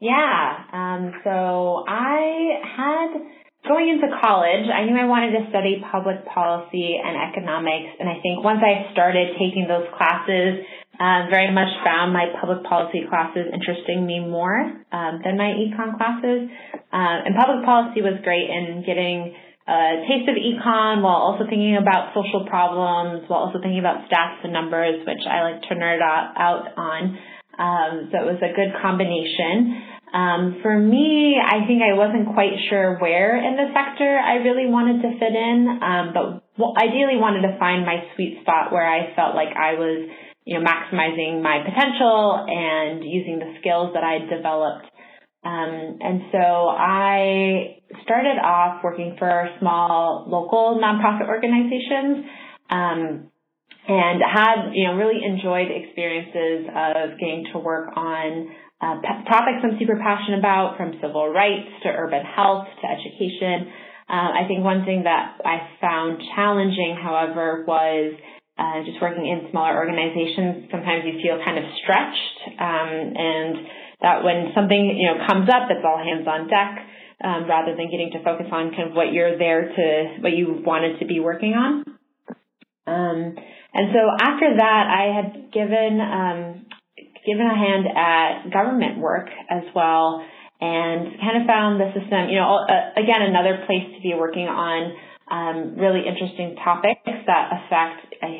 Yeah. 0.00 0.64
Um, 0.72 1.14
so 1.24 1.84
I 1.88 2.60
had 2.76 3.08
going 3.66 3.88
into 3.94 4.10
college, 4.18 4.66
I 4.66 4.84
knew 4.84 4.98
I 4.98 5.06
wanted 5.06 5.38
to 5.38 5.46
study 5.50 5.78
public 5.78 6.26
policy 6.26 6.98
and 6.98 7.14
economics. 7.14 7.94
And 8.00 8.08
I 8.08 8.18
think 8.18 8.42
once 8.42 8.58
I 8.58 8.90
started 8.92 9.38
taking 9.38 9.70
those 9.70 9.86
classes, 9.94 10.66
uh, 10.98 11.30
very 11.30 11.50
much 11.54 11.70
found 11.86 12.12
my 12.12 12.26
public 12.38 12.66
policy 12.66 13.06
classes 13.08 13.48
interesting 13.54 14.04
me 14.04 14.20
more 14.20 14.60
um, 14.92 15.22
than 15.24 15.38
my 15.38 15.54
econ 15.54 15.96
classes. 15.96 16.50
Uh, 16.92 17.26
and 17.26 17.38
public 17.38 17.64
policy 17.64 18.02
was 18.02 18.18
great 18.22 18.50
in 18.50 18.82
getting 18.84 19.34
a 19.66 20.04
taste 20.10 20.26
of 20.26 20.34
econ 20.34 21.06
while 21.06 21.22
also 21.22 21.46
thinking 21.46 21.78
about 21.78 22.10
social 22.18 22.44
problems, 22.50 23.24
while 23.30 23.46
also 23.46 23.62
thinking 23.62 23.78
about 23.78 24.10
stats 24.10 24.42
and 24.42 24.52
numbers, 24.52 25.06
which 25.06 25.22
I 25.22 25.54
like 25.54 25.62
to 25.70 25.74
nerd 25.78 26.02
out, 26.02 26.34
out 26.34 26.64
on. 26.76 27.02
Um, 27.52 28.08
so 28.10 28.18
it 28.18 28.26
was 28.26 28.42
a 28.42 28.50
good 28.50 28.74
combination. 28.82 29.91
Um, 30.12 30.60
for 30.62 30.78
me, 30.78 31.40
I 31.40 31.66
think 31.66 31.80
I 31.80 31.96
wasn't 31.96 32.34
quite 32.34 32.52
sure 32.68 32.98
where 32.98 33.36
in 33.36 33.56
the 33.56 33.72
sector 33.72 34.18
I 34.18 34.44
really 34.44 34.68
wanted 34.68 35.00
to 35.00 35.18
fit 35.18 35.32
in, 35.32 35.80
um, 35.80 36.12
but 36.12 36.44
ideally 36.76 37.16
wanted 37.16 37.48
to 37.48 37.58
find 37.58 37.86
my 37.86 38.04
sweet 38.14 38.38
spot 38.42 38.72
where 38.72 38.84
I 38.84 39.16
felt 39.16 39.34
like 39.34 39.56
I 39.56 39.72
was, 39.74 40.08
you 40.44 40.60
know, 40.60 40.64
maximizing 40.64 41.40
my 41.40 41.64
potential 41.64 42.44
and 42.46 43.02
using 43.02 43.38
the 43.38 43.56
skills 43.60 43.94
that 43.94 44.04
I 44.04 44.20
developed. 44.28 44.84
Um, 45.44 45.98
and 46.04 46.28
so 46.30 46.38
I 46.38 47.80
started 48.04 48.36
off 48.36 48.84
working 48.84 49.16
for 49.18 49.48
small 49.60 50.26
local 50.28 50.78
nonprofit 50.78 51.26
organizations. 51.28 52.26
Um, 52.68 53.32
and 53.88 54.22
had, 54.22 54.70
you 54.74 54.86
know, 54.86 54.94
really 54.94 55.24
enjoyed 55.24 55.66
experiences 55.70 56.70
of 56.70 57.18
getting 57.18 57.46
to 57.52 57.58
work 57.58 57.90
on 57.96 58.54
uh, 58.82 58.98
topics 59.30 59.62
I'm 59.62 59.78
super 59.78 59.94
passionate 59.96 60.42
about, 60.42 60.76
from 60.76 60.98
civil 61.00 61.30
rights 61.30 61.70
to 61.84 61.88
urban 61.88 62.26
health 62.26 62.66
to 62.82 62.84
education. 62.90 63.70
Uh, 64.10 64.42
I 64.42 64.44
think 64.48 64.64
one 64.66 64.84
thing 64.84 65.04
that 65.04 65.38
I 65.46 65.78
found 65.80 66.20
challenging, 66.34 66.98
however, 67.00 67.64
was 67.66 68.18
uh, 68.58 68.82
just 68.84 69.00
working 69.00 69.24
in 69.24 69.48
smaller 69.54 69.78
organizations. 69.78 70.66
Sometimes 70.68 71.06
you 71.06 71.22
feel 71.22 71.38
kind 71.40 71.56
of 71.56 71.64
stretched, 71.80 72.38
um, 72.58 72.90
and 73.16 73.54
that 74.02 74.24
when 74.26 74.50
something 74.52 74.82
you 74.98 75.06
know 75.08 75.24
comes 75.30 75.48
up, 75.48 75.70
it's 75.70 75.86
all 75.86 76.02
hands 76.02 76.26
on 76.26 76.50
deck. 76.50 76.82
um, 77.22 77.46
rather 77.48 77.76
than 77.76 77.90
getting 77.90 78.10
to 78.12 78.22
focus 78.24 78.46
on 78.50 78.70
kind 78.70 78.90
of 78.90 78.94
what 78.94 79.12
you're 79.12 79.38
there 79.38 79.68
to, 79.68 80.16
what 80.20 80.32
you 80.32 80.60
wanted 80.66 80.98
to 80.98 81.06
be 81.06 81.20
working 81.20 81.52
on. 81.54 81.84
Um, 82.86 83.36
and 83.74 83.94
so 83.94 84.00
after 84.20 84.56
that, 84.58 84.84
I 84.90 85.14
had 85.14 85.52
given 85.52 86.00
um, 86.02 86.66
given 87.26 87.46
a 87.46 87.56
hand 87.56 87.86
at 87.86 88.50
government 88.52 88.98
work 88.98 89.28
as 89.50 89.64
well, 89.74 90.24
and 90.60 91.18
kind 91.20 91.40
of 91.40 91.46
found 91.46 91.80
the 91.80 91.90
system. 91.94 92.28
You 92.28 92.38
know, 92.38 92.66
uh, 92.66 93.00
again, 93.00 93.22
another 93.22 93.64
place 93.66 93.86
to 93.94 94.00
be 94.02 94.14
working 94.14 94.46
on 94.46 94.94
um, 95.30 95.76
really 95.78 96.06
interesting 96.06 96.56
topics 96.62 97.06
that 97.06 97.44
affect 97.52 98.14
a 98.22 98.32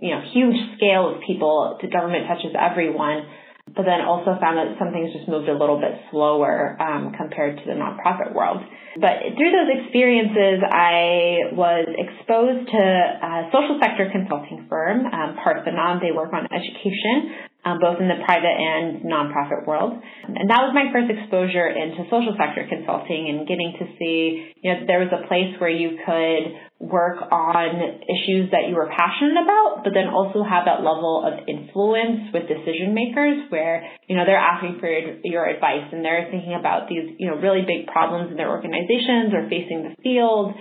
you 0.00 0.10
know 0.10 0.22
huge 0.32 0.56
scale 0.76 1.14
of 1.14 1.22
people. 1.26 1.78
The 1.80 1.88
government 1.88 2.26
touches 2.28 2.52
everyone 2.58 3.26
but 3.72 3.88
then 3.88 4.04
also 4.04 4.36
found 4.38 4.60
that 4.60 4.76
some 4.78 4.92
things 4.92 5.10
just 5.16 5.26
moved 5.26 5.48
a 5.48 5.56
little 5.56 5.80
bit 5.80 5.96
slower 6.10 6.76
um, 6.78 7.12
compared 7.16 7.56
to 7.56 7.64
the 7.64 7.72
nonprofit 7.72 8.34
world. 8.34 8.60
But 9.00 9.34
through 9.34 9.50
those 9.50 9.70
experiences, 9.82 10.62
I 10.62 11.50
was 11.56 11.88
exposed 11.88 12.70
to 12.70 12.78
a 12.78 13.50
social 13.50 13.80
sector 13.82 14.12
consulting 14.12 14.66
firm, 14.68 15.06
um, 15.06 15.34
Parthenon. 15.42 15.98
They 15.98 16.12
work 16.12 16.30
on 16.32 16.46
education 16.52 17.50
um, 17.64 17.80
both 17.80 17.96
in 18.00 18.08
the 18.08 18.20
private 18.24 18.52
and 18.52 19.02
nonprofit 19.08 19.66
world. 19.66 19.96
And 20.28 20.48
that 20.52 20.60
was 20.60 20.76
my 20.76 20.92
first 20.92 21.08
exposure 21.08 21.66
into 21.66 22.04
social 22.12 22.36
sector 22.36 22.68
consulting 22.68 23.32
and 23.32 23.48
getting 23.48 23.72
to 23.80 23.84
see, 23.96 24.52
you 24.60 24.68
know, 24.68 24.84
there 24.86 25.00
was 25.00 25.12
a 25.12 25.24
place 25.26 25.56
where 25.58 25.72
you 25.72 25.96
could 26.04 26.52
work 26.76 27.16
on 27.32 28.04
issues 28.04 28.52
that 28.52 28.68
you 28.68 28.76
were 28.76 28.92
passionate 28.92 29.40
about, 29.40 29.80
but 29.84 29.96
then 29.96 30.12
also 30.12 30.44
have 30.44 30.68
that 30.68 30.84
level 30.84 31.24
of 31.24 31.48
influence 31.48 32.28
with 32.36 32.44
decision 32.44 32.92
makers 32.92 33.48
where, 33.48 33.88
you 34.06 34.16
know, 34.16 34.28
they're 34.28 34.36
asking 34.36 34.76
for 34.80 34.90
your, 34.90 35.16
your 35.24 35.44
advice 35.48 35.88
and 35.92 36.04
they're 36.04 36.28
thinking 36.30 36.52
about 36.52 36.88
these, 36.88 37.16
you 37.16 37.30
know, 37.30 37.40
really 37.40 37.64
big 37.64 37.88
problems 37.88 38.28
in 38.28 38.36
their 38.36 38.52
organizations 38.52 39.32
or 39.32 39.48
facing 39.48 39.88
the 39.88 39.96
field 40.04 40.52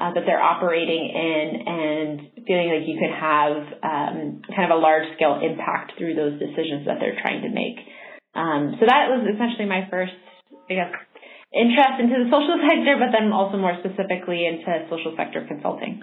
uh, 0.00 0.14
that 0.14 0.24
they're 0.24 0.40
operating 0.40 1.04
in 1.12 1.46
and 1.68 2.46
feeling 2.46 2.68
like 2.72 2.88
you 2.88 2.96
can 2.96 3.12
have 3.12 3.56
um, 3.84 4.16
kind 4.48 4.72
of 4.72 4.78
a 4.78 4.80
large 4.80 5.04
scale 5.16 5.40
impact 5.42 5.92
through 5.98 6.14
those 6.16 6.40
decisions 6.40 6.88
that 6.88 6.96
they're 7.00 7.18
trying 7.20 7.42
to 7.42 7.52
make. 7.52 7.76
Um, 8.34 8.80
so 8.80 8.88
that 8.88 9.12
was 9.12 9.28
essentially 9.28 9.68
my 9.68 9.84
first, 9.92 10.16
I 10.70 10.74
guess, 10.74 10.92
interest 11.52 12.00
into 12.00 12.24
the 12.24 12.28
social 12.32 12.56
sector, 12.68 12.96
but 12.96 13.12
then 13.12 13.32
also 13.32 13.60
more 13.60 13.76
specifically 13.84 14.48
into 14.48 14.64
social 14.88 15.12
sector 15.16 15.44
consulting. 15.44 16.00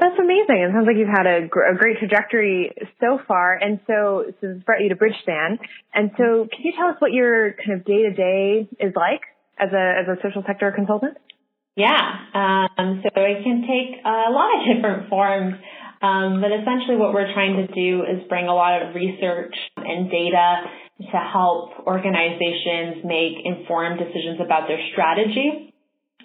That's 0.00 0.18
amazing. 0.18 0.58
It 0.58 0.74
sounds 0.74 0.90
like 0.90 0.98
you've 0.98 1.14
had 1.14 1.26
a, 1.26 1.46
gr- 1.46 1.70
a 1.70 1.76
great 1.78 1.98
trajectory 1.98 2.74
so 2.98 3.22
far. 3.28 3.54
And 3.54 3.78
so, 3.86 4.26
so 4.40 4.42
this 4.42 4.62
brought 4.66 4.82
you 4.82 4.88
to 4.90 4.98
Bridgespan. 4.98 5.62
And 5.94 6.10
so 6.18 6.50
can 6.50 6.66
you 6.66 6.72
tell 6.76 6.88
us 6.88 6.98
what 6.98 7.12
your 7.12 7.54
kind 7.54 7.78
of 7.78 7.86
day 7.86 8.02
to 8.02 8.12
day 8.12 8.68
is 8.80 8.92
like 8.96 9.22
as 9.54 9.70
a, 9.70 9.84
as 10.02 10.06
a 10.10 10.18
social 10.18 10.42
sector 10.46 10.72
consultant? 10.74 11.16
Yeah, 11.76 12.70
um, 12.78 13.02
so 13.02 13.10
it 13.16 13.42
can 13.42 13.66
take 13.66 13.98
a 14.04 14.30
lot 14.30 14.50
of 14.54 14.60
different 14.74 15.08
forms, 15.08 15.54
um, 16.02 16.40
but 16.40 16.54
essentially 16.54 16.96
what 16.96 17.12
we're 17.12 17.32
trying 17.34 17.66
to 17.66 17.66
do 17.74 18.02
is 18.02 18.28
bring 18.28 18.46
a 18.46 18.54
lot 18.54 18.80
of 18.82 18.94
research 18.94 19.54
and 19.76 20.10
data 20.10 20.70
to 21.10 21.18
help 21.18 21.70
organizations 21.86 23.02
make 23.02 23.42
informed 23.44 23.98
decisions 23.98 24.38
about 24.38 24.68
their 24.68 24.78
strategy. 24.92 25.74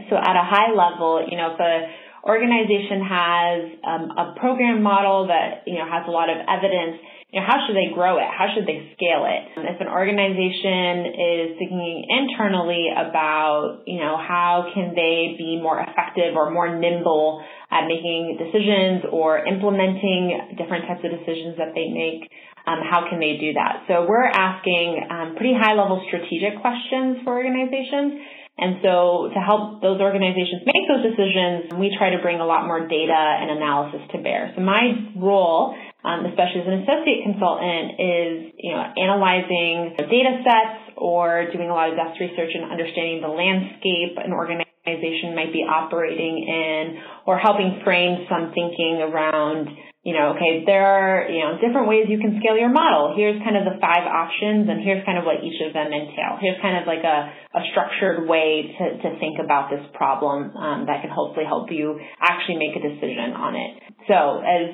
So 0.10 0.16
at 0.16 0.38
a 0.38 0.46
high 0.46 0.72
level, 0.72 1.26
you 1.28 1.36
know, 1.36 1.54
if 1.54 1.60
a 1.60 1.90
organization 2.28 3.02
has 3.02 3.60
um, 3.84 4.04
a 4.18 4.40
program 4.40 4.84
model 4.84 5.28
that, 5.28 5.64
you 5.66 5.76
know, 5.80 5.88
has 5.90 6.04
a 6.08 6.12
lot 6.12 6.30
of 6.30 6.38
evidence, 6.46 7.02
you 7.32 7.40
know, 7.40 7.46
how 7.46 7.62
should 7.66 7.78
they 7.78 7.94
grow 7.94 8.18
it? 8.18 8.26
How 8.26 8.50
should 8.56 8.66
they 8.66 8.90
scale 8.98 9.30
it? 9.30 9.54
If 9.54 9.78
an 9.78 9.88
organization 9.88 11.14
is 11.14 11.62
thinking 11.62 12.02
internally 12.10 12.90
about, 12.90 13.86
you 13.86 14.02
know, 14.02 14.18
how 14.18 14.72
can 14.74 14.98
they 14.98 15.38
be 15.38 15.62
more 15.62 15.78
effective 15.78 16.34
or 16.34 16.50
more 16.50 16.74
nimble 16.74 17.46
at 17.70 17.86
making 17.86 18.42
decisions 18.42 19.06
or 19.14 19.46
implementing 19.46 20.58
different 20.58 20.90
types 20.90 21.06
of 21.06 21.14
decisions 21.14 21.54
that 21.62 21.78
they 21.78 21.94
make, 21.94 22.26
um, 22.66 22.82
how 22.82 23.06
can 23.06 23.22
they 23.22 23.38
do 23.38 23.54
that? 23.54 23.86
So 23.86 24.10
we're 24.10 24.26
asking 24.26 25.06
um, 25.14 25.38
pretty 25.38 25.54
high 25.54 25.78
level 25.78 26.02
strategic 26.10 26.58
questions 26.66 27.22
for 27.24 27.38
organizations. 27.38 28.26
And 28.58 28.82
so 28.82 29.30
to 29.32 29.40
help 29.40 29.82
those 29.82 30.02
organizations 30.02 30.66
make 30.66 30.84
those 30.90 31.06
decisions, 31.14 31.78
we 31.78 31.96
try 31.96 32.10
to 32.10 32.20
bring 32.26 32.42
a 32.42 32.46
lot 32.46 32.66
more 32.66 32.90
data 32.90 33.16
and 33.16 33.54
analysis 33.54 34.02
to 34.12 34.18
bear. 34.18 34.52
So 34.58 34.62
my 34.62 35.14
role 35.16 35.78
um, 36.04 36.26
especially 36.26 36.62
as 36.64 36.68
an 36.68 36.80
associate 36.88 37.28
consultant, 37.28 38.00
is 38.00 38.34
you 38.56 38.72
know 38.72 38.84
analyzing 38.96 39.96
data 39.98 40.40
sets 40.44 40.96
or 40.96 41.52
doing 41.52 41.70
a 41.70 41.74
lot 41.74 41.92
of 41.92 41.96
desk 41.96 42.20
research 42.20 42.52
and 42.56 42.72
understanding 42.72 43.20
the 43.22 43.32
landscape 43.32 44.16
an 44.18 44.32
organization 44.32 45.36
might 45.36 45.52
be 45.52 45.68
operating 45.68 46.46
in, 46.48 47.04
or 47.28 47.38
helping 47.38 47.82
frame 47.84 48.26
some 48.30 48.52
thinking 48.56 49.04
around 49.04 49.68
you 50.08 50.16
know, 50.16 50.32
okay, 50.32 50.64
there 50.64 50.88
are, 50.88 51.28
you 51.28 51.44
know, 51.44 51.60
different 51.60 51.92
ways 51.92 52.08
you 52.08 52.24
can 52.24 52.40
scale 52.40 52.56
your 52.56 52.72
model. 52.72 53.12
Here's 53.20 53.36
kind 53.44 53.60
of 53.60 53.68
the 53.68 53.76
five 53.84 54.08
options 54.08 54.72
and 54.72 54.80
here's 54.80 55.04
kind 55.04 55.20
of 55.20 55.28
what 55.28 55.44
each 55.44 55.60
of 55.60 55.76
them 55.76 55.92
entail. 55.92 56.40
Here's 56.40 56.56
kind 56.64 56.80
of 56.80 56.88
like 56.88 57.04
a, 57.04 57.36
a 57.36 57.62
structured 57.76 58.24
way 58.24 58.72
to, 58.80 58.86
to 58.96 59.10
think 59.20 59.44
about 59.44 59.68
this 59.68 59.84
problem 59.92 60.56
um, 60.56 60.88
that 60.88 61.04
can 61.04 61.12
hopefully 61.12 61.44
help 61.44 61.68
you 61.68 62.00
actually 62.24 62.64
make 62.64 62.80
a 62.80 62.84
decision 62.84 63.36
on 63.36 63.60
it. 63.60 63.72
So 64.08 64.40
as, 64.40 64.72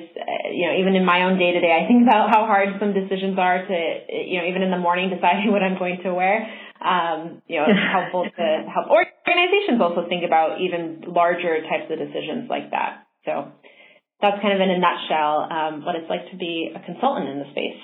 you 0.54 0.70
know, 0.70 0.78
even 0.78 0.94
in 0.94 1.02
my 1.02 1.26
own 1.26 1.42
day 1.42 1.58
to 1.58 1.60
day, 1.60 1.74
I 1.74 1.90
think 1.90 2.06
about 2.06 2.30
how 2.30 2.46
hard 2.46 2.78
some 2.78 2.94
decisions 2.94 3.34
are 3.34 3.66
to, 3.66 3.78
you 4.06 4.38
know, 4.38 4.46
even 4.46 4.62
in 4.62 4.70
the 4.70 4.78
morning 4.78 5.10
deciding 5.16 5.50
what 5.50 5.66
I'm 5.66 5.74
going 5.74 6.06
to 6.06 6.14
wear. 6.14 6.46
Um, 6.78 7.42
you 7.50 7.58
know, 7.58 7.66
it's 7.66 7.82
helpful 7.90 8.30
to 8.30 8.46
help 8.70 8.94
organizations 8.94 9.82
also 9.82 10.06
think 10.06 10.22
about 10.22 10.62
even 10.62 11.02
larger 11.10 11.66
types 11.66 11.90
of 11.90 11.98
decisions 11.98 12.46
like 12.46 12.70
that. 12.70 13.10
So 13.26 13.50
that's 14.20 14.40
kind 14.40 14.54
of 14.54 14.60
in 14.60 14.70
a 14.70 14.78
nutshell 14.78 15.48
um, 15.50 15.84
what 15.84 15.96
it's 15.96 16.08
like 16.08 16.30
to 16.30 16.36
be 16.36 16.72
a 16.74 16.80
consultant 16.80 17.28
in 17.28 17.38
the 17.40 17.50
space. 17.52 17.80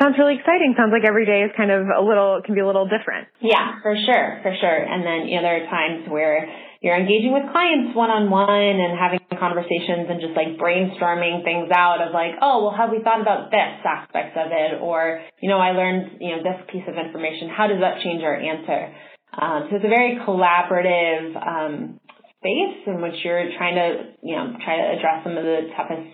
Sounds 0.00 0.18
really 0.18 0.34
exciting. 0.34 0.74
Sounds 0.76 0.90
like 0.90 1.06
every 1.06 1.24
day 1.24 1.46
is 1.46 1.54
kind 1.56 1.70
of 1.70 1.86
a 1.86 2.02
little 2.02 2.42
can 2.44 2.54
be 2.54 2.60
a 2.60 2.66
little 2.66 2.90
different. 2.90 3.28
Yeah, 3.38 3.78
for 3.80 3.94
sure, 3.94 4.42
for 4.42 4.50
sure. 4.58 4.78
And 4.82 5.06
then 5.06 5.30
you 5.30 5.38
know 5.38 5.42
there 5.46 5.62
are 5.62 5.70
times 5.70 6.10
where 6.10 6.50
you're 6.84 7.00
engaging 7.00 7.32
with 7.32 7.48
clients 7.48 7.96
one 7.96 8.12
on 8.12 8.28
one 8.28 8.76
and 8.76 8.92
having 8.92 9.16
conversations 9.40 10.04
and 10.04 10.20
just 10.20 10.36
like 10.36 10.60
brainstorming 10.60 11.40
things 11.40 11.72
out 11.72 12.04
of 12.04 12.12
like, 12.12 12.36
oh, 12.44 12.60
well, 12.60 12.76
have 12.76 12.92
we 12.92 13.00
thought 13.00 13.24
about 13.24 13.48
this 13.48 13.80
aspect 13.88 14.36
of 14.36 14.52
it? 14.52 14.84
Or, 14.84 15.24
you 15.40 15.48
know, 15.48 15.56
I 15.56 15.72
learned, 15.72 16.20
you 16.20 16.36
know, 16.36 16.44
this 16.44 16.60
piece 16.68 16.84
of 16.84 17.00
information. 17.00 17.48
How 17.48 17.72
does 17.72 17.80
that 17.80 18.04
change 18.04 18.20
our 18.20 18.36
answer? 18.36 18.92
Um, 19.32 19.72
so 19.72 19.80
it's 19.80 19.88
a 19.88 19.88
very 19.88 20.20
collaborative 20.28 21.32
um, 21.40 22.00
space 22.44 22.84
in 22.86 23.00
which 23.00 23.16
you're 23.24 23.48
trying 23.56 23.74
to, 23.80 24.12
you 24.20 24.36
know, 24.36 24.52
try 24.60 24.76
to 24.76 24.86
address 25.00 25.24
some 25.24 25.36
of 25.40 25.44
the 25.44 25.72
toughest 25.72 26.12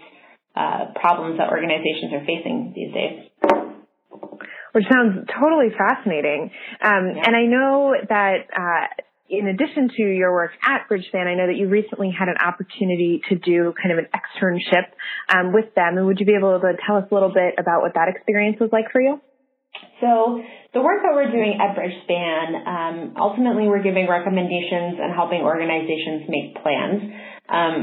uh, 0.55 0.95
problems 0.95 1.39
that 1.39 1.51
organizations 1.51 2.15
are 2.15 2.23
facing 2.23 2.71
these 2.71 2.95
days. 2.95 3.27
Which 4.71 4.85
sounds 4.87 5.27
totally 5.27 5.75
fascinating. 5.75 6.51
Um, 6.79 7.19
yeah. 7.19 7.23
And 7.27 7.35
I 7.35 7.47
know 7.51 7.95
that 8.09 8.47
uh, 8.55 8.87
in 9.29 9.49
addition 9.49 9.91
to 9.97 10.03
your 10.03 10.33
work 10.33 10.53
at 10.63 10.87
Bridgespan, 10.89 11.27
I 11.27 11.35
know 11.35 11.49
that 11.49 11.57
you 11.57 11.69
recently 11.69 12.15
had 12.17 12.29
an 12.29 12.39
opportunity 12.39 13.21
to 13.29 13.35
do 13.35 13.75
kind 13.75 13.91
of 13.91 13.99
an 13.99 14.07
externship 14.15 14.95
um, 15.29 15.53
with 15.53 15.75
them. 15.75 15.99
And 15.99 16.07
would 16.07 16.21
you 16.21 16.27
be 16.27 16.35
able 16.39 16.61
to 16.61 16.73
tell 16.87 16.97
us 16.97 17.05
a 17.11 17.15
little 17.15 17.35
bit 17.35 17.55
about 17.59 17.83
what 17.83 17.95
that 17.95 18.07
experience 18.07 18.59
was 18.61 18.71
like 18.73 18.93
for 18.93 19.01
you? 19.01 19.21
So 20.01 20.41
the 20.73 20.81
work 20.81 21.03
that 21.03 21.13
we're 21.13 21.31
doing 21.31 21.61
at 21.61 21.77
Bridgespan, 21.77 22.67
um, 22.67 22.97
ultimately 23.21 23.69
we're 23.69 23.83
giving 23.83 24.09
recommendations 24.09 24.97
and 24.99 25.13
helping 25.15 25.43
organizations 25.43 26.25
make 26.29 26.57
plans. 26.63 27.01
Um, 27.49 27.77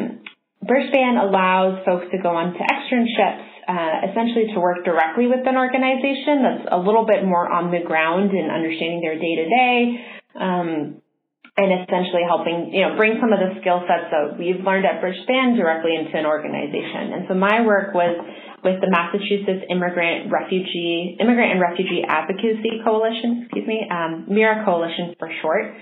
Bridgespan 0.66 1.22
allows 1.22 1.86
folks 1.86 2.08
to 2.12 2.18
go 2.18 2.34
on 2.34 2.54
to 2.54 2.60
externships, 2.60 3.46
uh, 3.70 4.10
essentially 4.10 4.54
to 4.54 4.60
work 4.60 4.84
directly 4.84 5.28
with 5.28 5.46
an 5.46 5.56
organization 5.56 6.42
that's 6.42 6.68
a 6.72 6.80
little 6.80 7.06
bit 7.06 7.24
more 7.24 7.46
on 7.46 7.70
the 7.70 7.86
ground 7.86 8.32
in 8.32 8.50
understanding 8.50 9.02
their 9.02 9.20
day 9.20 9.36
to 9.38 9.46
day, 9.46 9.78
and 11.58 11.74
essentially 11.74 12.22
helping, 12.22 12.70
you 12.74 12.86
know, 12.86 12.96
bring 12.96 13.18
some 13.20 13.34
of 13.34 13.42
the 13.42 13.58
skill 13.62 13.82
sets 13.90 14.14
that 14.14 14.38
we've 14.38 14.62
learned 14.62 14.86
at 14.86 15.02
Bridgespan 15.02 15.58
directly 15.58 15.98
into 15.98 16.14
an 16.14 16.26
organization. 16.26 17.18
And 17.18 17.26
so 17.28 17.34
my 17.34 17.66
work 17.66 17.94
was 17.98 18.14
with 18.64 18.82
the 18.82 18.90
Massachusetts 18.90 19.66
Immigrant 19.70 20.32
Refugee 20.32 21.18
Immigrant 21.20 21.52
and 21.54 21.62
Refugee 21.62 22.02
Advocacy 22.08 22.82
Coalition, 22.84 23.46
excuse 23.46 23.68
me, 23.68 23.86
um, 23.90 24.26
MIRA 24.28 24.66
Coalition 24.66 25.14
for 25.20 25.30
short. 25.42 25.74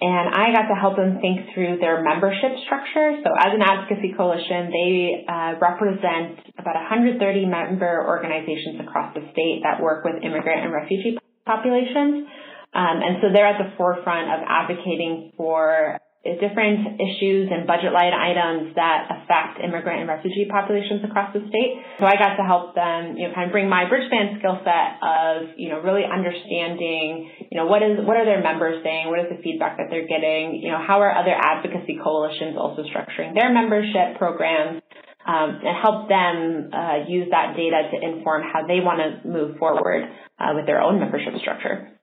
And 0.00 0.30
I 0.30 0.54
got 0.54 0.70
to 0.70 0.78
help 0.78 0.94
them 0.94 1.18
think 1.20 1.50
through 1.52 1.82
their 1.82 2.04
membership 2.06 2.54
structure. 2.66 3.18
So 3.18 3.34
as 3.34 3.50
an 3.50 3.62
advocacy 3.66 4.14
coalition, 4.14 4.70
they 4.70 5.26
uh, 5.26 5.58
represent 5.58 6.38
about 6.54 6.78
130 6.86 7.18
member 7.46 8.06
organizations 8.06 8.78
across 8.78 9.12
the 9.14 9.26
state 9.32 9.66
that 9.66 9.82
work 9.82 10.04
with 10.04 10.22
immigrant 10.22 10.62
and 10.62 10.72
refugee 10.72 11.18
populations. 11.44 12.30
Um, 12.74 13.02
and 13.02 13.18
so 13.20 13.32
they're 13.34 13.48
at 13.48 13.58
the 13.58 13.74
forefront 13.76 14.30
of 14.30 14.46
advocating 14.46 15.32
for 15.36 15.98
different 16.36 17.00
issues 17.00 17.48
and 17.48 17.64
budget 17.64 17.96
line 17.96 18.12
items 18.12 18.76
that 18.76 19.08
affect 19.08 19.64
immigrant 19.64 20.04
and 20.04 20.08
refugee 20.08 20.44
populations 20.44 21.00
across 21.08 21.32
the 21.32 21.40
state. 21.48 21.80
So 21.96 22.04
I 22.04 22.20
got 22.20 22.36
to 22.36 22.44
help 22.44 22.76
them, 22.76 23.16
you 23.16 23.28
know, 23.28 23.32
kind 23.32 23.48
of 23.48 23.52
bring 23.52 23.72
my 23.72 23.88
Bridgespan 23.88 24.36
skill 24.38 24.60
set 24.60 25.00
of, 25.00 25.56
you 25.56 25.72
know, 25.72 25.80
really 25.80 26.04
understanding, 26.04 27.32
you 27.48 27.56
know, 27.56 27.64
what 27.64 27.80
is 27.80 27.96
what 28.04 28.20
are 28.20 28.28
their 28.28 28.42
members 28.44 28.84
saying, 28.84 29.08
what 29.08 29.24
is 29.24 29.32
the 29.32 29.40
feedback 29.40 29.80
that 29.80 29.88
they're 29.88 30.06
getting, 30.06 30.60
you 30.60 30.68
know, 30.68 30.78
how 30.78 31.00
are 31.00 31.14
other 31.16 31.32
advocacy 31.32 31.96
coalitions 32.02 32.56
also 32.60 32.84
structuring 32.84 33.32
their 33.32 33.52
membership 33.52 34.18
programs, 34.18 34.82
um, 35.26 35.60
and 35.64 35.76
help 35.80 36.08
them 36.08 36.70
uh, 36.72 37.04
use 37.08 37.28
that 37.30 37.56
data 37.56 37.90
to 37.92 37.96
inform 38.00 38.42
how 38.42 38.66
they 38.66 38.80
want 38.80 39.00
to 39.00 39.28
move 39.28 39.58
forward 39.58 40.04
uh, 40.38 40.52
with 40.54 40.66
their 40.66 40.80
own 40.80 40.98
membership 40.98 41.34
structure. 41.40 41.97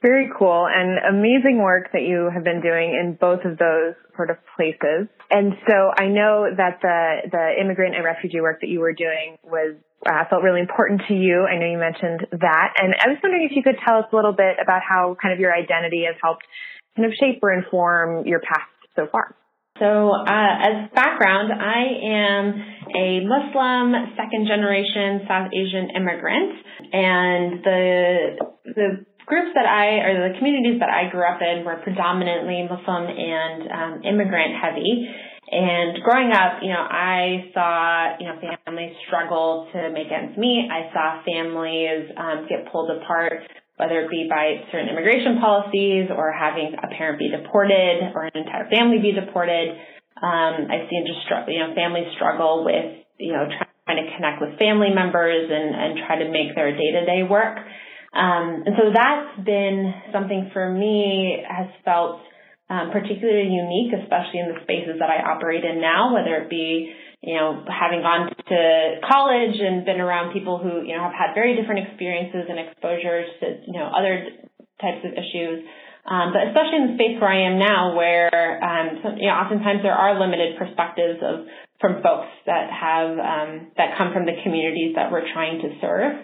Very 0.00 0.30
cool 0.38 0.66
and 0.70 0.98
amazing 0.98 1.58
work 1.58 1.90
that 1.92 2.02
you 2.02 2.30
have 2.32 2.44
been 2.44 2.60
doing 2.60 2.94
in 2.94 3.18
both 3.20 3.44
of 3.44 3.58
those 3.58 3.94
sort 4.16 4.30
of 4.30 4.36
places. 4.56 5.08
And 5.30 5.54
so 5.66 5.90
I 5.96 6.06
know 6.06 6.46
that 6.56 6.78
the, 6.82 7.30
the 7.30 7.60
immigrant 7.60 7.96
and 7.96 8.04
refugee 8.04 8.40
work 8.40 8.60
that 8.60 8.68
you 8.68 8.80
were 8.80 8.92
doing 8.92 9.38
was 9.42 9.74
uh, 10.06 10.24
felt 10.30 10.42
really 10.42 10.60
important 10.60 11.02
to 11.08 11.14
you. 11.14 11.46
I 11.50 11.58
know 11.58 11.66
you 11.66 11.78
mentioned 11.78 12.26
that. 12.30 12.74
And 12.78 12.94
I 12.94 13.08
was 13.08 13.18
wondering 13.22 13.48
if 13.50 13.56
you 13.56 13.62
could 13.62 13.76
tell 13.84 13.98
us 13.98 14.06
a 14.12 14.16
little 14.16 14.32
bit 14.32 14.56
about 14.62 14.82
how 14.86 15.16
kind 15.20 15.34
of 15.34 15.40
your 15.40 15.54
identity 15.54 16.04
has 16.06 16.14
helped 16.22 16.46
kind 16.96 17.06
of 17.06 17.14
shape 17.18 17.40
or 17.42 17.52
inform 17.52 18.26
your 18.26 18.40
path 18.40 18.70
so 18.94 19.06
far. 19.10 19.34
So, 19.78 20.10
uh, 20.10 20.26
as 20.26 20.90
background, 20.90 21.52
I 21.54 21.82
am 22.02 22.44
a 22.94 23.20
Muslim 23.22 24.10
second 24.16 24.48
generation 24.48 25.22
South 25.28 25.50
Asian 25.54 25.90
immigrant, 25.94 26.52
and 26.92 27.62
the 27.62 28.18
the 28.64 29.06
groups 29.28 29.52
that 29.52 29.68
I, 29.68 30.00
or 30.08 30.32
the 30.32 30.38
communities 30.40 30.80
that 30.80 30.88
I 30.88 31.12
grew 31.12 31.22
up 31.22 31.38
in 31.44 31.64
were 31.64 31.76
predominantly 31.84 32.64
Muslim 32.64 33.04
and 33.12 33.60
um, 33.68 33.92
immigrant 34.02 34.56
heavy. 34.56 35.04
And 35.48 36.00
growing 36.04 36.32
up, 36.32 36.60
you 36.60 36.72
know, 36.72 36.84
I 36.84 37.48
saw, 37.52 38.16
you 38.20 38.26
know, 38.28 38.36
families 38.40 38.96
struggle 39.06 39.68
to 39.72 39.88
make 39.92 40.08
ends 40.12 40.36
meet. 40.36 40.68
I 40.68 40.92
saw 40.92 41.24
families 41.24 42.08
um, 42.16 42.44
get 42.48 42.68
pulled 42.72 42.88
apart, 42.90 43.44
whether 43.76 44.00
it 44.04 44.10
be 44.10 44.28
by 44.28 44.64
certain 44.72 44.88
immigration 44.88 45.40
policies 45.40 46.12
or 46.12 46.32
having 46.32 46.76
a 46.76 46.88
parent 46.96 47.20
be 47.20 47.32
deported 47.32 48.12
or 48.12 48.28
an 48.28 48.36
entire 48.36 48.68
family 48.68 49.00
be 49.00 49.12
deported. 49.12 49.72
Um, 50.20 50.68
I've 50.68 50.88
seen 50.90 51.08
just, 51.08 51.24
you 51.48 51.60
know, 51.60 51.72
families 51.72 52.12
struggle 52.16 52.64
with, 52.64 53.04
you 53.16 53.32
know, 53.32 53.48
trying 53.48 54.04
to 54.04 54.08
connect 54.16 54.44
with 54.44 54.58
family 54.58 54.92
members 54.92 55.48
and, 55.48 55.72
and 55.72 55.90
try 56.04 56.20
to 56.20 56.28
make 56.28 56.52
their 56.56 56.72
day-to-day 56.76 57.24
work. 57.24 57.56
Um, 58.18 58.66
and 58.66 58.74
so 58.74 58.90
that's 58.90 59.46
been 59.46 59.94
something 60.12 60.50
for 60.52 60.66
me 60.66 61.38
has 61.46 61.70
felt 61.84 62.18
um, 62.68 62.90
particularly 62.90 63.46
unique, 63.46 63.94
especially 63.94 64.42
in 64.42 64.50
the 64.50 64.58
spaces 64.66 64.98
that 64.98 65.06
I 65.08 65.22
operate 65.22 65.62
in 65.62 65.80
now, 65.80 66.12
whether 66.12 66.34
it 66.42 66.50
be, 66.50 66.90
you 67.22 67.38
know, 67.38 67.62
having 67.70 68.02
gone 68.02 68.28
to 68.28 68.60
college 69.06 69.56
and 69.56 69.86
been 69.86 70.02
around 70.02 70.34
people 70.34 70.58
who, 70.58 70.82
you 70.82 70.98
know, 70.98 71.06
have 71.06 71.14
had 71.14 71.30
very 71.38 71.54
different 71.54 71.86
experiences 71.86 72.50
and 72.50 72.58
exposures 72.58 73.30
to, 73.40 73.46
you 73.70 73.78
know, 73.78 73.86
other 73.86 74.26
types 74.82 75.06
of 75.06 75.14
issues. 75.14 75.62
Um, 76.02 76.32
but 76.34 76.50
especially 76.50 76.76
in 76.82 76.86
the 76.90 76.96
space 76.98 77.16
where 77.20 77.30
I 77.30 77.46
am 77.46 77.58
now, 77.60 77.94
where 77.94 78.32
um, 78.64 79.16
you 79.20 79.28
know, 79.28 79.36
oftentimes 79.36 79.80
there 79.86 79.94
are 79.94 80.18
limited 80.18 80.58
perspectives 80.58 81.20
of 81.22 81.46
from 81.80 82.02
folks 82.02 82.32
that 82.46 82.72
have 82.72 83.14
um, 83.14 83.70
that 83.76 83.94
come 83.96 84.12
from 84.12 84.24
the 84.24 84.34
communities 84.42 84.96
that 84.96 85.12
we're 85.12 85.28
trying 85.32 85.60
to 85.62 85.68
serve. 85.80 86.16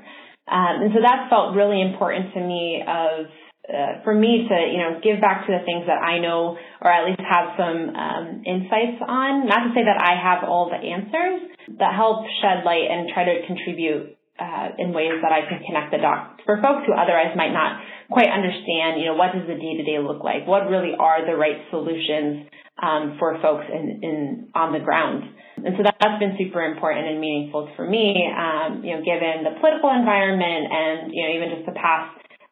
Um, 0.47 0.85
and 0.85 0.91
so 0.93 1.01
that 1.01 1.31
felt 1.31 1.57
really 1.57 1.81
important 1.81 2.35
to 2.35 2.41
me 2.41 2.85
of 2.87 3.27
uh, 3.65 4.05
for 4.05 4.13
me 4.13 4.45
to 4.45 4.57
you 4.69 4.77
know 4.77 5.01
give 5.01 5.21
back 5.21 5.47
to 5.47 5.53
the 5.57 5.65
things 5.65 5.89
that 5.89 5.97
I 5.97 6.21
know 6.21 6.57
or 6.83 6.91
at 6.93 7.09
least 7.09 7.21
have 7.25 7.57
some 7.57 7.97
um, 7.97 8.43
insights 8.45 9.01
on. 9.01 9.49
Not 9.49 9.69
to 9.69 9.71
say 9.73 9.85
that 9.85 9.97
I 9.97 10.21
have 10.21 10.45
all 10.45 10.69
the 10.69 10.77
answers, 10.77 11.49
but 11.69 11.97
help 11.97 12.27
shed 12.43 12.65
light 12.65 12.93
and 12.93 13.09
try 13.09 13.25
to 13.25 13.47
contribute 13.47 14.17
uh, 14.39 14.75
in 14.79 14.93
ways 14.93 15.23
that 15.23 15.31
I 15.31 15.47
can 15.47 15.63
connect 15.63 15.95
the 15.95 15.99
dots 15.99 16.43
for 16.45 16.59
folks 16.59 16.87
who 16.87 16.93
otherwise 16.93 17.37
might 17.37 17.55
not 17.55 17.81
quite 18.11 18.31
understand. 18.31 18.99
You 18.99 19.15
know 19.15 19.17
what 19.17 19.33
does 19.33 19.47
the 19.47 19.55
day 19.55 19.79
to 19.79 19.85
day 19.85 19.99
look 20.03 20.25
like? 20.25 20.47
What 20.47 20.67
really 20.69 20.93
are 20.99 21.23
the 21.25 21.37
right 21.37 21.63
solutions 21.71 22.51
um, 22.83 23.17
for 23.19 23.39
folks 23.41 23.65
in, 23.71 24.03
in 24.03 24.15
on 24.55 24.73
the 24.73 24.83
ground? 24.83 25.23
And 25.57 25.79
so 25.79 25.87
that's 25.87 26.19
been 26.19 26.35
super 26.37 26.67
important 26.67 27.07
and 27.07 27.21
meaningful 27.23 27.71
for 27.77 27.87
me, 27.87 28.27
um, 28.35 28.83
you 28.83 28.91
know, 28.99 29.01
given 29.07 29.47
the 29.47 29.55
political 29.63 29.95
environment 29.95 30.67
and, 30.67 31.15
you 31.15 31.23
know, 31.23 31.31
even 31.31 31.55
just 31.55 31.67
the 31.71 31.79
past 31.79 32.11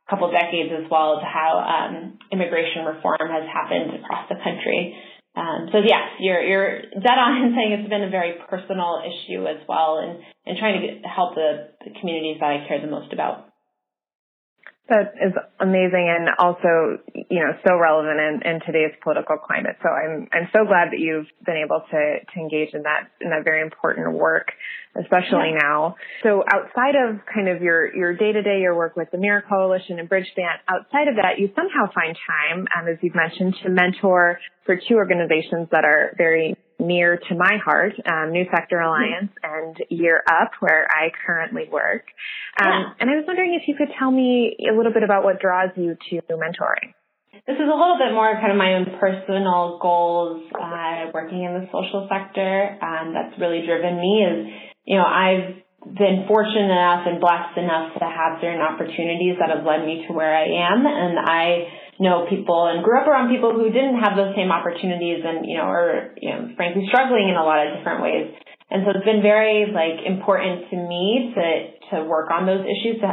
couple 0.09 0.31
decades 0.31 0.71
as 0.71 0.87
well 0.91 1.19
to 1.19 1.27
how 1.27 1.59
um, 1.59 2.19
immigration 2.31 2.87
reform 2.87 3.27
has 3.27 3.43
happened 3.51 3.99
across 3.99 4.29
the 4.31 4.39
country. 4.39 4.95
Um, 5.35 5.69
so 5.73 5.79
yes, 5.79 6.21
you're 6.21 6.43
you're 6.43 6.83
dead 6.83 7.17
on 7.17 7.45
in 7.45 7.57
saying 7.57 7.73
it's 7.73 7.89
been 7.89 8.05
a 8.05 8.11
very 8.11 8.35
personal 8.49 9.01
issue 9.01 9.47
as 9.47 9.65
well, 9.67 9.99
and 9.99 10.21
and 10.45 10.59
trying 10.59 10.81
to 10.81 10.87
get, 10.87 11.07
help 11.07 11.35
the, 11.35 11.71
the 11.85 11.91
communities 12.01 12.37
that 12.41 12.51
I 12.51 12.69
care 12.69 12.81
the 12.81 12.91
most 12.91 13.13
about. 13.13 13.52
That 14.89 15.15
is 15.15 15.33
amazing 15.61 16.11
and 16.11 16.29
also, 16.39 16.99
you 17.15 17.39
know, 17.39 17.55
so 17.67 17.79
relevant 17.79 18.19
in, 18.19 18.43
in 18.43 18.61
today's 18.67 18.93
political 19.03 19.39
climate. 19.39 19.77
So 19.81 19.89
I'm 19.89 20.29
I'm 20.33 20.49
so 20.53 20.67
glad 20.67 20.91
that 20.91 20.99
you've 20.99 21.31
been 21.47 21.63
able 21.65 21.87
to 21.89 22.01
to 22.19 22.35
engage 22.37 22.75
in 22.75 22.83
that 22.83 23.07
in 23.21 23.31
that 23.31 23.45
very 23.45 23.63
important 23.63 24.13
work, 24.13 24.51
especially 24.99 25.55
yeah. 25.55 25.63
now. 25.63 25.97
So 26.25 26.43
outside 26.43 26.99
of 26.99 27.21
kind 27.33 27.49
of 27.49 27.63
your 27.63 27.95
your 27.95 28.17
day 28.17 28.33
to 28.33 28.43
day 28.43 28.59
your 28.61 28.77
work 28.77 28.97
with 28.97 29.09
the 29.13 29.19
MIRA 29.19 29.43
Coalition 29.49 30.01
and 30.01 30.11
Bridgespan, 30.11 30.59
outside 30.69 31.07
of 31.07 31.15
that, 31.15 31.39
you 31.39 31.51
somehow 31.55 31.87
find 31.95 32.19
time, 32.27 32.67
um, 32.77 32.89
as 32.89 32.99
you've 33.03 33.15
mentioned, 33.15 33.55
to 33.63 33.71
mentor 33.71 34.41
for 34.67 34.77
two 34.77 34.97
organizations 34.97 35.69
that 35.71 35.85
are 35.85 36.13
very 36.19 36.57
near 36.83 37.19
to 37.29 37.35
my 37.35 37.57
heart, 37.65 37.95
um, 38.07 38.33
New 38.33 38.45
Sector 38.55 38.81
Alliance 38.81 39.33
and 39.43 39.77
Year 39.89 40.23
Up, 40.29 40.53
where 40.61 40.87
I 40.91 41.11
currently 41.27 41.69
work. 41.71 42.05
Um, 42.61 42.69
yeah. 42.69 42.93
And 43.01 43.11
I 43.11 43.15
was 43.15 43.25
wondering 43.27 43.59
if 43.61 43.69
you 43.69 43.75
could 43.77 43.89
tell 43.99 44.11
me 44.11 44.57
a 44.69 44.77
little 44.77 44.93
bit 44.93 45.03
about 45.03 45.25
what 45.25 45.41
draws 45.41 45.71
you 45.77 45.97
to 46.11 46.21
mentoring. 46.35 46.95
This 47.47 47.57
is 47.57 47.67
a 47.67 47.75
little 47.75 47.99
bit 47.99 48.15
more 48.15 48.31
kind 48.39 48.53
of 48.53 48.59
my 48.59 48.75
own 48.75 48.87
personal 49.01 49.79
goals 49.83 50.47
uh, 50.55 51.11
working 51.15 51.43
in 51.43 51.59
the 51.59 51.67
social 51.73 52.07
sector 52.07 52.79
um, 52.79 53.15
that's 53.15 53.35
really 53.41 53.67
driven 53.67 53.99
me 53.99 54.23
is, 54.23 54.39
you 54.85 54.97
know, 54.97 55.03
I've 55.03 55.59
been 55.83 56.25
fortunate 56.29 56.71
enough 56.71 57.03
and 57.11 57.19
blessed 57.19 57.59
enough 57.59 57.99
to 57.99 58.07
have 58.07 58.39
certain 58.39 58.63
opportunities 58.63 59.43
that 59.43 59.51
have 59.51 59.67
led 59.67 59.83
me 59.83 60.07
to 60.07 60.15
where 60.15 60.31
I 60.31 60.71
am. 60.71 60.87
And 60.87 61.19
I 61.19 61.67
know 62.03 62.27
people 62.29 62.67
and 62.67 62.83
grew 62.83 62.99
up 62.99 63.07
around 63.07 63.31
people 63.31 63.55
who 63.55 63.71
didn't 63.71 64.03
have 64.03 64.19
those 64.19 64.35
same 64.35 64.51
opportunities 64.51 65.23
and, 65.23 65.47
you 65.47 65.57
know, 65.57 65.71
are, 65.71 66.13
you 66.19 66.31
know, 66.31 66.51
frankly 66.59 66.85
struggling 66.91 67.31
in 67.31 67.37
a 67.39 67.45
lot 67.47 67.63
of 67.63 67.79
different 67.79 68.03
ways. 68.03 68.35
And 68.71 68.83
so 68.85 68.97
it's 68.97 69.07
been 69.07 69.23
very 69.23 69.71
like 69.71 70.03
important 70.03 70.69
to 70.73 70.77
me 70.77 71.33
to, 71.37 71.45
to 71.93 71.97
work 72.09 72.33
on 72.33 72.49
those 72.49 72.65
issues 72.65 73.01
to 73.05 73.09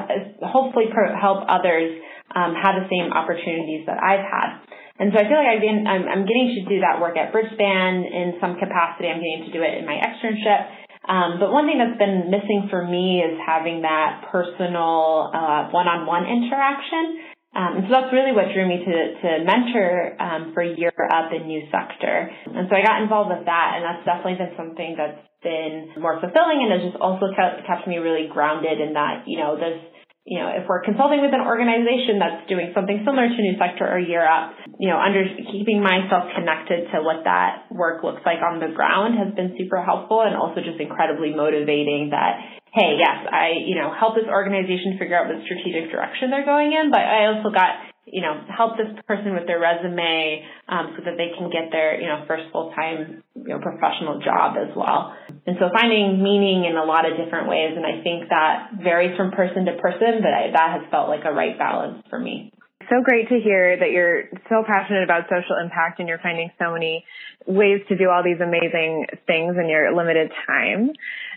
hopefully 0.48 0.88
help 0.90 1.46
others 1.48 2.00
um, 2.32 2.56
have 2.56 2.80
the 2.80 2.88
same 2.88 3.12
opportunities 3.12 3.86
that 3.86 4.00
I've 4.00 4.24
had. 4.24 4.64
And 5.00 5.12
so 5.12 5.20
I 5.20 5.24
feel 5.28 5.40
like 5.40 5.52
I've 5.56 5.64
been, 5.64 5.88
I'm, 5.88 6.04
I'm 6.08 6.24
getting 6.28 6.60
to 6.60 6.62
do 6.68 6.84
that 6.84 7.00
work 7.00 7.16
at 7.16 7.32
Bridgespan 7.32 8.04
in 8.04 8.36
some 8.40 8.60
capacity. 8.60 9.08
I'm 9.08 9.24
getting 9.24 9.48
to 9.48 9.54
do 9.56 9.64
it 9.64 9.80
in 9.80 9.86
my 9.88 9.96
externship. 9.96 10.68
Um, 11.08 11.40
but 11.40 11.52
one 11.52 11.66
thing 11.66 11.80
that's 11.80 11.98
been 11.98 12.30
missing 12.30 12.68
for 12.70 12.86
me 12.86 13.24
is 13.24 13.40
having 13.40 13.82
that 13.82 14.28
personal 14.32 15.32
uh, 15.34 15.72
one-on-one 15.72 16.28
interaction. 16.28 17.39
Um, 17.50 17.82
and 17.82 17.84
so 17.90 17.92
that's 17.98 18.14
really 18.14 18.30
what 18.30 18.54
drew 18.54 18.70
me 18.70 18.78
to, 18.78 18.98
to 19.26 19.30
mentor 19.42 20.14
um, 20.22 20.54
for 20.54 20.62
Year 20.62 20.94
Up 20.94 21.34
in 21.34 21.50
New 21.50 21.66
Sector. 21.74 22.30
And 22.46 22.70
so 22.70 22.78
I 22.78 22.86
got 22.86 23.02
involved 23.02 23.34
with 23.34 23.46
that, 23.50 23.70
and 23.76 23.82
that's 23.82 24.06
definitely 24.06 24.38
been 24.38 24.54
something 24.54 24.94
that's 24.94 25.26
been 25.42 25.98
more 25.98 26.22
fulfilling 26.22 26.62
and 26.62 26.70
has 26.78 26.84
just 26.94 27.00
also 27.02 27.34
kept, 27.34 27.66
kept 27.66 27.90
me 27.90 27.98
really 27.98 28.30
grounded 28.30 28.78
in 28.78 28.94
that, 28.94 29.26
you 29.26 29.42
know, 29.42 29.58
this 29.58 29.82
you 30.30 30.38
know, 30.38 30.54
if 30.54 30.70
we're 30.70 30.86
consulting 30.86 31.26
with 31.26 31.34
an 31.34 31.42
organization 31.42 32.22
that's 32.22 32.46
doing 32.46 32.70
something 32.78 33.02
similar 33.02 33.26
to 33.26 33.40
New 33.42 33.58
Sector 33.58 33.82
or 33.82 33.98
Year 33.98 34.22
Up, 34.22 34.54
you 34.78 34.86
know, 34.86 35.02
under 35.02 35.26
keeping 35.26 35.82
myself 35.82 36.30
connected 36.38 36.86
to 36.94 37.02
what 37.02 37.26
that 37.26 37.66
work 37.74 38.06
looks 38.06 38.22
like 38.30 38.38
on 38.46 38.62
the 38.62 38.70
ground 38.70 39.18
has 39.18 39.34
been 39.34 39.58
super 39.58 39.82
helpful 39.82 40.22
and 40.22 40.38
also 40.38 40.62
just 40.62 40.78
incredibly 40.78 41.34
motivating 41.34 42.14
that, 42.14 42.59
hey, 42.74 42.98
yes, 43.00 43.26
I, 43.26 43.66
you 43.66 43.76
know, 43.76 43.94
help 43.94 44.16
this 44.16 44.30
organization 44.30 44.98
figure 45.00 45.18
out 45.18 45.28
what 45.28 45.42
strategic 45.46 45.92
direction 45.92 46.30
they're 46.30 46.46
going 46.46 46.74
in, 46.74 46.92
but 46.92 47.02
I 47.02 47.34
also 47.34 47.50
got 47.50 47.90
you 48.12 48.22
know, 48.22 48.42
help 48.50 48.78
this 48.78 48.90
person 49.06 49.34
with 49.34 49.46
their 49.46 49.60
resume 49.60 50.44
um, 50.68 50.98
so 50.98 51.06
that 51.06 51.16
they 51.18 51.30
can 51.38 51.50
get 51.50 51.72
their, 51.72 52.02
you 52.02 52.08
know, 52.08 52.26
first 52.28 52.50
full-time, 52.52 53.24
you 53.36 53.54
know, 53.54 53.60
professional 53.62 54.20
job 54.20 54.58
as 54.58 54.74
well. 54.76 55.14
And 55.46 55.58
so 55.60 55.70
finding 55.74 56.22
meaning 56.22 56.66
in 56.66 56.76
a 56.76 56.86
lot 56.86 57.06
of 57.06 57.18
different 57.18 57.48
ways, 57.48 57.78
and 57.78 57.86
I 57.86 58.02
think 58.02 58.30
that 58.30 58.82
varies 58.82 59.16
from 59.16 59.32
person 59.32 59.66
to 59.66 59.78
person, 59.78 60.26
but 60.26 60.34
I, 60.34 60.52
that 60.54 60.82
has 60.82 60.92
felt 60.92 61.10
like 61.10 61.26
a 61.26 61.32
right 61.32 61.58
balance 61.58 62.04
for 62.10 62.20
me. 62.20 62.52
So 62.90 63.04
great 63.06 63.30
to 63.30 63.38
hear 63.38 63.78
that 63.78 63.92
you're 63.92 64.34
so 64.50 64.66
passionate 64.66 65.04
about 65.04 65.30
social 65.30 65.62
impact 65.62 66.00
and 66.00 66.10
you're 66.10 66.24
finding 66.24 66.50
so 66.58 66.74
many 66.74 67.06
ways 67.46 67.82
to 67.88 67.96
do 67.96 68.10
all 68.10 68.24
these 68.24 68.42
amazing 68.42 69.06
things 69.28 69.56
in 69.62 69.70
your 69.70 69.94
limited 69.96 70.32
time. 70.48 70.90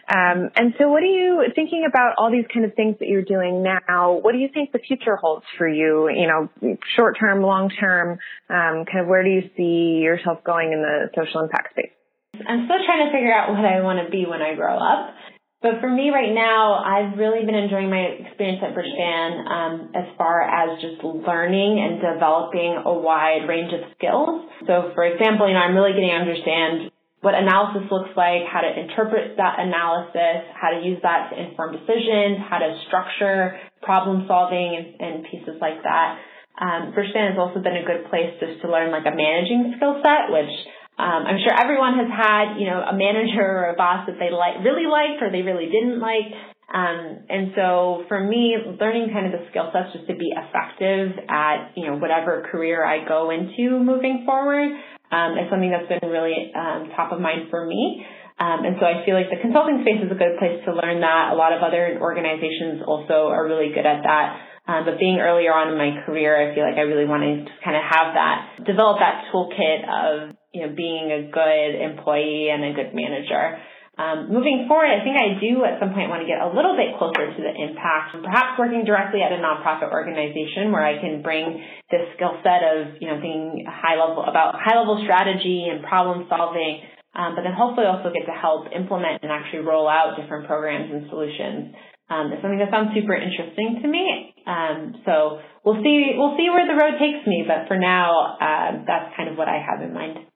Um, 0.09 0.51
and 0.57 0.75
so 0.79 0.89
what 0.89 1.03
are 1.03 1.07
you 1.07 1.45
thinking 1.55 1.85
about 1.89 2.15
all 2.19 2.31
these 2.31 2.47
kind 2.53 2.65
of 2.65 2.75
things 2.75 2.97
that 2.99 3.09
you're 3.09 3.25
doing 3.25 3.63
now? 3.63 4.19
What 4.19 4.33
do 4.33 4.39
you 4.39 4.49
think 4.53 4.73
the 4.73 4.81
future 4.81 5.17
holds 5.17 5.45
for 5.57 5.69
you? 5.69 6.09
You 6.09 6.27
know, 6.27 6.77
short 6.97 7.17
term, 7.19 7.43
long 7.43 7.71
term, 7.71 8.19
um, 8.51 8.85
kind 8.85 9.01
of 9.01 9.07
where 9.07 9.23
do 9.23 9.31
you 9.31 9.51
see 9.57 10.03
yourself 10.03 10.43
going 10.45 10.73
in 10.73 10.83
the 10.83 11.11
social 11.15 11.41
impact 11.41 11.73
space? 11.73 11.93
I'm 12.35 12.65
still 12.67 12.81
trying 12.85 13.07
to 13.07 13.13
figure 13.13 13.33
out 13.33 13.51
what 13.51 13.65
I 13.65 13.83
want 13.83 14.05
to 14.05 14.11
be 14.11 14.27
when 14.27 14.43
I 14.43 14.55
grow 14.55 14.77
up. 14.77 15.15
But 15.63 15.79
for 15.81 15.89
me 15.89 16.11
right 16.11 16.35
now, 16.35 16.83
I've 16.83 17.17
really 17.17 17.47
been 17.47 17.55
enjoying 17.55 17.89
my 17.89 18.27
experience 18.27 18.59
at 18.67 18.75
Bridgespan 18.75 19.47
um, 19.47 19.93
as 19.95 20.11
far 20.19 20.43
as 20.43 20.83
just 20.83 20.99
learning 21.05 21.79
and 21.79 22.03
developing 22.03 22.83
a 22.83 22.93
wide 22.93 23.47
range 23.47 23.71
of 23.73 23.87
skills. 23.95 24.51
So 24.67 24.91
for 24.93 25.05
example, 25.07 25.47
you 25.47 25.55
know, 25.55 25.63
I'm 25.63 25.77
really 25.79 25.95
getting 25.95 26.11
to 26.11 26.19
understand 26.19 26.91
what 27.23 27.39
analysis 27.39 27.87
looks 27.87 28.11
like, 28.19 28.43
how 28.51 28.67
to 28.67 28.71
interpret 28.71 29.39
that 29.39 29.63
analysis, 29.63 30.43
how 30.59 30.75
to 30.75 30.83
use 30.83 30.99
that 31.07 31.31
to 31.31 31.39
inform 31.39 31.71
decisions, 31.71 32.43
how 32.51 32.59
to 32.59 32.75
structure 32.91 33.59
problem 33.81 34.27
solving 34.27 34.75
and, 34.75 34.87
and 34.99 35.15
pieces 35.31 35.55
like 35.63 35.79
that. 35.87 36.19
Um, 36.59 36.93
Bridgespan 36.93 37.33
has 37.33 37.39
also 37.39 37.63
been 37.63 37.79
a 37.79 37.87
good 37.87 38.11
place 38.11 38.35
just 38.43 38.61
to 38.63 38.69
learn 38.69 38.91
like 38.91 39.07
a 39.07 39.15
managing 39.15 39.75
skill 39.79 40.03
set, 40.03 40.35
which 40.35 40.51
um, 40.99 41.23
I'm 41.25 41.39
sure 41.41 41.55
everyone 41.55 41.95
has 42.03 42.11
had, 42.11 42.59
you 42.59 42.67
know, 42.67 42.83
a 42.83 42.93
manager 42.93 43.43
or 43.43 43.71
a 43.73 43.77
boss 43.79 44.05
that 44.11 44.19
they 44.19 44.35
like 44.35 44.61
really 44.67 44.91
liked 44.91 45.23
or 45.23 45.31
they 45.31 45.47
really 45.47 45.71
didn't 45.71 46.03
like. 46.03 46.35
Um, 46.75 47.25
and 47.29 47.53
so 47.55 48.05
for 48.09 48.19
me, 48.19 48.57
learning 48.81 49.15
kind 49.15 49.27
of 49.27 49.33
the 49.33 49.47
skill 49.51 49.71
sets 49.73 49.95
just 49.95 50.07
to 50.09 50.17
be 50.17 50.35
effective 50.35 51.23
at, 51.29 51.73
you 51.77 51.87
know, 51.87 51.97
whatever 51.97 52.49
career 52.51 52.85
I 52.85 53.07
go 53.07 53.31
into 53.31 53.79
moving 53.79 54.25
forward 54.27 54.75
um, 55.13 55.37
is 55.37 55.47
something 55.53 55.69
that's 55.69 55.87
been 55.87 56.09
really 56.09 56.51
um, 56.57 56.89
top 56.97 57.13
of 57.13 57.21
mind 57.21 57.53
for 57.53 57.69
me. 57.69 58.03
Um, 58.41 58.65
and 58.65 58.81
so 58.81 58.89
I 58.89 59.05
feel 59.05 59.15
like 59.15 59.29
the 59.29 59.39
consulting 59.39 59.85
space 59.85 60.01
is 60.01 60.11
a 60.11 60.19
good 60.19 60.41
place 60.41 60.65
to 60.65 60.73
learn 60.73 61.05
that. 61.05 61.31
A 61.31 61.37
lot 61.37 61.53
of 61.53 61.61
other 61.61 62.01
organizations 62.01 62.81
also 62.83 63.29
are 63.29 63.45
really 63.45 63.71
good 63.71 63.85
at 63.85 64.03
that. 64.03 64.27
Um, 64.67 64.89
but 64.89 64.99
being 64.99 65.21
earlier 65.21 65.53
on 65.53 65.71
in 65.71 65.77
my 65.77 66.03
career, 66.07 66.33
I 66.33 66.55
feel 66.55 66.65
like 66.65 66.79
I 66.79 66.89
really 66.89 67.05
want 67.05 67.23
to 67.23 67.45
kind 67.63 67.77
of 67.77 67.85
have 67.85 68.15
that, 68.17 68.65
develop 68.65 68.99
that 68.99 69.29
toolkit 69.29 69.85
of 69.85 70.35
you 70.55 70.67
know, 70.67 70.73
being 70.75 71.11
a 71.13 71.29
good 71.33 71.71
employee 71.77 72.49
and 72.49 72.65
a 72.65 72.73
good 72.73 72.95
manager. 72.95 73.59
Um, 74.01 74.33
moving 74.33 74.65
forward, 74.73 74.89
I 74.89 75.05
think 75.05 75.21
I 75.21 75.37
do 75.37 75.69
at 75.69 75.77
some 75.77 75.93
point 75.93 76.09
want 76.09 76.25
to 76.25 76.31
get 76.31 76.41
a 76.41 76.49
little 76.49 76.73
bit 76.81 76.97
closer 76.97 77.29
to 77.29 77.41
the 77.45 77.53
impact, 77.53 78.17
perhaps 78.25 78.57
working 78.57 78.89
directly 78.89 79.21
at 79.21 79.29
a 79.29 79.37
nonprofit 79.37 79.93
organization 79.93 80.73
where 80.73 80.81
I 80.81 80.97
can 80.97 81.21
bring 81.21 81.61
this 81.93 82.09
skill 82.17 82.41
set 82.41 82.65
of, 82.65 82.97
you 83.05 83.13
know, 83.13 83.21
thinking 83.21 83.69
high 83.69 84.01
level 84.01 84.25
about 84.25 84.57
high 84.57 84.81
level 84.81 84.97
strategy 85.05 85.69
and 85.69 85.85
problem 85.85 86.25
solving, 86.33 86.89
um, 87.13 87.37
but 87.37 87.45
then 87.45 87.53
hopefully 87.53 87.85
also 87.85 88.09
get 88.09 88.25
to 88.25 88.33
help 88.33 88.73
implement 88.73 89.21
and 89.21 89.29
actually 89.29 89.61
roll 89.61 89.85
out 89.85 90.17
different 90.17 90.49
programs 90.49 90.89
and 90.89 91.13
solutions. 91.13 91.77
Um, 92.09 92.33
it's 92.33 92.41
something 92.41 92.65
that 92.65 92.73
sounds 92.73 92.97
super 92.97 93.13
interesting 93.13 93.85
to 93.85 93.89
me. 93.89 94.33
Um, 94.49 95.05
so 95.05 95.45
we'll 95.69 95.85
see, 95.85 96.17
we'll 96.17 96.41
see 96.41 96.49
where 96.49 96.65
the 96.65 96.81
road 96.81 96.97
takes 96.97 97.29
me, 97.29 97.45
but 97.45 97.69
for 97.69 97.77
now, 97.77 98.41
uh, 98.41 98.89
that's 98.89 99.13
kind 99.21 99.29
of 99.29 99.37
what 99.37 99.53
I 99.53 99.61
have 99.61 99.85
in 99.85 99.93
mind. 99.93 100.32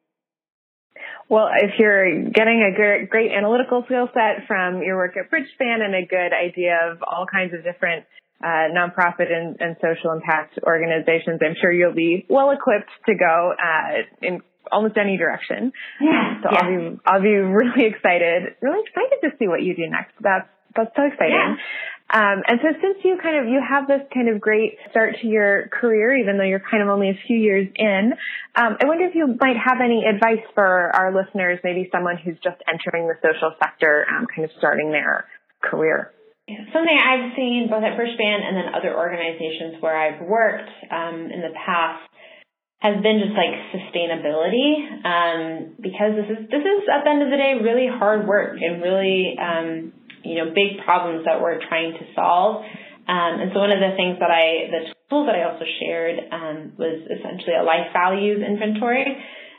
Well, 1.28 1.48
if 1.52 1.72
you're 1.78 2.30
getting 2.30 2.62
a 2.62 2.74
great, 3.06 3.32
analytical 3.32 3.82
skill 3.86 4.08
set 4.14 4.46
from 4.46 4.82
your 4.82 4.96
work 4.96 5.16
at 5.16 5.30
Bridgespan 5.30 5.82
and 5.82 5.94
a 5.94 6.06
good 6.06 6.32
idea 6.32 6.78
of 6.90 7.02
all 7.02 7.26
kinds 7.26 7.52
of 7.52 7.64
different 7.64 8.06
uh, 8.42 8.70
nonprofit 8.70 9.32
and, 9.32 9.56
and, 9.60 9.76
social 9.80 10.12
impact 10.12 10.58
organizations, 10.62 11.40
I'm 11.42 11.56
sure 11.60 11.72
you'll 11.72 11.94
be 11.94 12.26
well 12.28 12.50
equipped 12.50 12.90
to 13.06 13.14
go 13.14 13.54
uh, 13.56 14.02
in 14.22 14.40
almost 14.70 14.96
any 14.96 15.16
direction. 15.16 15.72
Yeah, 16.00 16.42
so 16.42 16.48
yeah. 16.52 16.58
I'll 16.58 16.68
be 16.68 17.00
I'll 17.06 17.22
be 17.22 17.34
really 17.34 17.86
excited, 17.86 18.54
really 18.60 18.82
excited 18.86 19.18
to 19.24 19.30
see 19.38 19.48
what 19.48 19.62
you 19.62 19.74
do 19.74 19.88
next. 19.88 20.12
That's 20.20 20.48
that's 20.76 20.90
so 20.94 21.02
exciting. 21.04 21.34
Yeah. 21.34 21.56
Um, 22.08 22.46
and 22.46 22.60
so 22.62 22.68
since 22.80 23.02
you 23.02 23.18
kind 23.20 23.36
of, 23.36 23.50
you 23.50 23.58
have 23.58 23.88
this 23.88 24.00
kind 24.14 24.28
of 24.28 24.40
great 24.40 24.78
start 24.90 25.16
to 25.22 25.26
your 25.26 25.66
career, 25.68 26.14
even 26.16 26.38
though 26.38 26.44
you're 26.46 26.62
kind 26.62 26.82
of 26.82 26.88
only 26.88 27.10
a 27.10 27.18
few 27.26 27.36
years 27.36 27.66
in, 27.74 28.14
um, 28.54 28.76
I 28.80 28.86
wonder 28.86 29.04
if 29.06 29.14
you 29.14 29.26
might 29.40 29.56
have 29.58 29.82
any 29.82 30.04
advice 30.06 30.46
for 30.54 30.94
our 30.94 31.10
listeners, 31.10 31.58
maybe 31.64 31.90
someone 31.90 32.16
who's 32.16 32.38
just 32.44 32.62
entering 32.70 33.08
the 33.08 33.18
social 33.18 33.54
sector, 33.58 34.06
um, 34.08 34.26
kind 34.30 34.44
of 34.44 34.50
starting 34.58 34.92
their 34.92 35.26
career. 35.60 36.12
Something 36.46 36.94
I've 36.94 37.34
seen 37.34 37.66
both 37.68 37.82
at 37.82 37.98
First 37.98 38.14
Bridgespan 38.14 38.38
and 38.38 38.54
then 38.54 38.66
other 38.70 38.94
organizations 38.94 39.82
where 39.82 39.98
I've 39.98 40.22
worked 40.22 40.70
um, 40.92 41.26
in 41.34 41.42
the 41.42 41.50
past 41.58 42.06
has 42.78 43.02
been 43.02 43.18
just 43.18 43.34
like 43.34 43.50
sustainability 43.74 44.78
um, 45.02 45.74
because 45.80 46.14
this 46.14 46.38
is 46.38 46.46
this 46.46 46.62
is 46.62 46.86
at 46.86 47.02
the 47.02 47.10
end 47.10 47.22
of 47.22 47.30
the 47.34 47.36
day 47.36 47.58
really 47.58 47.88
hard 47.90 48.28
work 48.28 48.58
and 48.62 48.80
really 48.80 49.34
um, 49.42 49.92
you 50.26 50.42
know, 50.42 50.50
big 50.50 50.82
problems 50.84 51.24
that 51.24 51.40
we're 51.40 51.62
trying 51.68 51.94
to 51.94 52.04
solve. 52.14 52.66
Um, 53.06 53.32
and 53.38 53.54
so 53.54 53.62
one 53.62 53.70
of 53.70 53.78
the 53.78 53.94
things 53.94 54.18
that 54.18 54.34
I, 54.34 54.66
the 54.74 54.82
tool 55.06 55.26
that 55.30 55.38
I 55.38 55.46
also 55.46 55.62
shared 55.78 56.18
um, 56.34 56.74
was 56.74 57.06
essentially 57.06 57.54
a 57.54 57.62
life 57.62 57.94
values 57.94 58.42
inventory. 58.42 59.06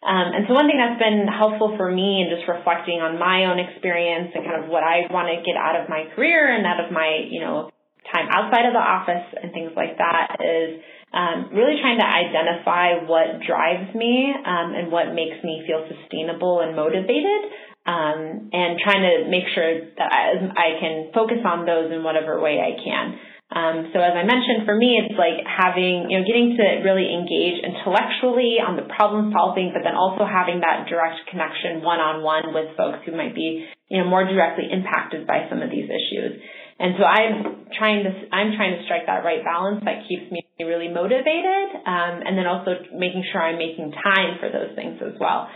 Um, 0.03 0.27
and 0.35 0.43
so 0.47 0.53
one 0.53 0.67
thing 0.67 0.77
that's 0.77 0.99
been 0.99 1.25
helpful 1.25 1.73
for 1.79 1.87
me 1.89 2.21
in 2.21 2.29
just 2.29 2.47
reflecting 2.47 2.99
on 2.99 3.17
my 3.17 3.47
own 3.47 3.57
experience 3.57 4.35
and 4.35 4.43
kind 4.43 4.59
of 4.63 4.69
what 4.69 4.83
I 4.83 5.07
want 5.09 5.31
to 5.31 5.39
get 5.41 5.55
out 5.55 5.79
of 5.79 5.89
my 5.89 6.11
career 6.13 6.51
and 6.51 6.67
out 6.67 6.83
of 6.83 6.91
my, 6.91 7.23
you 7.31 7.39
know, 7.39 7.71
time 8.13 8.27
outside 8.31 8.67
of 8.67 8.75
the 8.75 8.83
office 8.83 9.27
and 9.35 9.51
things 9.51 9.71
like 9.75 9.97
that 9.99 10.39
is 10.39 10.79
um, 11.11 11.51
really 11.51 11.79
trying 11.79 11.99
to 11.99 12.07
identify 12.07 13.03
what 13.07 13.43
drives 13.43 13.91
me 13.95 14.31
um, 14.31 14.75
and 14.75 14.91
what 14.91 15.15
makes 15.15 15.39
me 15.43 15.63
feel 15.67 15.87
sustainable 15.87 16.59
and 16.59 16.75
motivated 16.75 17.51
um, 17.87 18.51
and 18.51 18.75
trying 18.83 18.99
to 18.99 19.31
make 19.31 19.47
sure 19.55 19.95
that 19.95 20.09
I, 20.11 20.35
I, 20.51 20.69
can 20.75 21.15
focus 21.15 21.39
on 21.47 21.63
those 21.63 21.87
in 21.87 22.03
whatever 22.03 22.35
way 22.43 22.59
I 22.59 22.75
can. 22.75 23.05
Um, 23.47 23.95
so 23.95 24.03
as 24.03 24.11
I 24.11 24.27
mentioned, 24.27 24.67
for 24.67 24.75
me, 24.75 24.99
it's 24.99 25.15
like 25.15 25.39
having, 25.47 26.11
you 26.11 26.19
know, 26.19 26.27
getting 26.27 26.59
to 26.59 26.83
really 26.83 27.07
engage 27.07 27.63
intellectually 27.63 28.59
on 28.59 28.75
the 28.75 28.83
problem 28.91 29.31
solving, 29.31 29.71
but 29.71 29.87
then 29.87 29.95
also 29.95 30.27
having 30.27 30.59
that 30.67 30.91
direct 30.91 31.23
connection 31.31 31.79
one 31.79 32.03
on 32.03 32.27
one 32.27 32.51
with 32.51 32.75
folks 32.75 33.07
who 33.07 33.15
might 33.15 33.31
be, 33.31 33.63
you 33.87 34.03
know, 34.03 34.05
more 34.11 34.27
directly 34.27 34.67
impacted 34.67 35.23
by 35.23 35.47
some 35.47 35.63
of 35.63 35.71
these 35.71 35.87
issues. 35.87 36.43
And 36.83 36.99
so 36.99 37.07
I'm 37.07 37.71
trying 37.71 38.03
to, 38.03 38.11
I'm 38.35 38.51
trying 38.59 38.77
to 38.77 38.83
strike 38.83 39.07
that 39.07 39.23
right 39.23 39.39
balance 39.47 39.79
that 39.87 40.03
keeps 40.11 40.27
me 40.27 40.43
really 40.59 40.91
motivated, 40.91 41.67
um, 41.87 42.27
and 42.27 42.35
then 42.35 42.51
also 42.51 42.75
making 42.91 43.23
sure 43.31 43.39
I'm 43.39 43.57
making 43.57 43.95
time 43.95 44.43
for 44.43 44.51
those 44.51 44.75
things 44.75 44.99
as 44.99 45.15
well. 45.23 45.47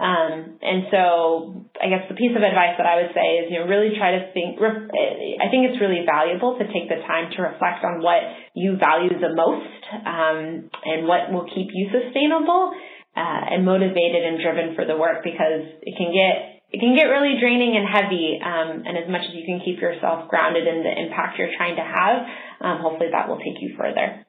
Um, 0.00 0.56
and 0.64 0.88
so 0.88 1.68
I 1.76 1.92
guess 1.92 2.08
the 2.08 2.16
piece 2.16 2.32
of 2.32 2.40
advice 2.40 2.80
that 2.80 2.88
I 2.88 3.04
would 3.04 3.12
say 3.12 3.44
is, 3.44 3.52
you 3.52 3.60
know, 3.60 3.68
really 3.68 3.92
try 4.00 4.16
to 4.16 4.32
think, 4.32 4.56
I 4.56 5.52
think 5.52 5.68
it's 5.68 5.76
really 5.76 6.08
valuable 6.08 6.56
to 6.56 6.64
take 6.72 6.88
the 6.88 7.04
time 7.04 7.28
to 7.36 7.44
reflect 7.44 7.84
on 7.84 8.00
what 8.00 8.24
you 8.56 8.80
value 8.80 9.12
the 9.12 9.36
most, 9.36 9.82
um, 9.92 10.72
and 10.88 11.04
what 11.04 11.28
will 11.28 11.44
keep 11.52 11.68
you 11.76 11.92
sustainable, 11.92 12.72
uh, 13.12 13.42
and 13.52 13.68
motivated 13.68 14.24
and 14.24 14.40
driven 14.40 14.72
for 14.72 14.88
the 14.88 14.96
work 14.96 15.20
because 15.20 15.68
it 15.84 15.94
can 16.00 16.16
get, 16.16 16.64
it 16.72 16.80
can 16.80 16.96
get 16.96 17.12
really 17.12 17.36
draining 17.36 17.76
and 17.76 17.84
heavy. 17.84 18.40
Um, 18.40 18.88
and 18.88 18.96
as 18.96 19.04
much 19.04 19.28
as 19.28 19.36
you 19.36 19.44
can 19.44 19.60
keep 19.60 19.84
yourself 19.84 20.32
grounded 20.32 20.64
in 20.64 20.80
the 20.80 20.94
impact 20.96 21.36
you're 21.36 21.52
trying 21.60 21.76
to 21.76 21.84
have, 21.84 22.16
um, 22.64 22.80
hopefully 22.80 23.12
that 23.12 23.28
will 23.28 23.38
take 23.38 23.60
you 23.60 23.76
further. 23.76 24.24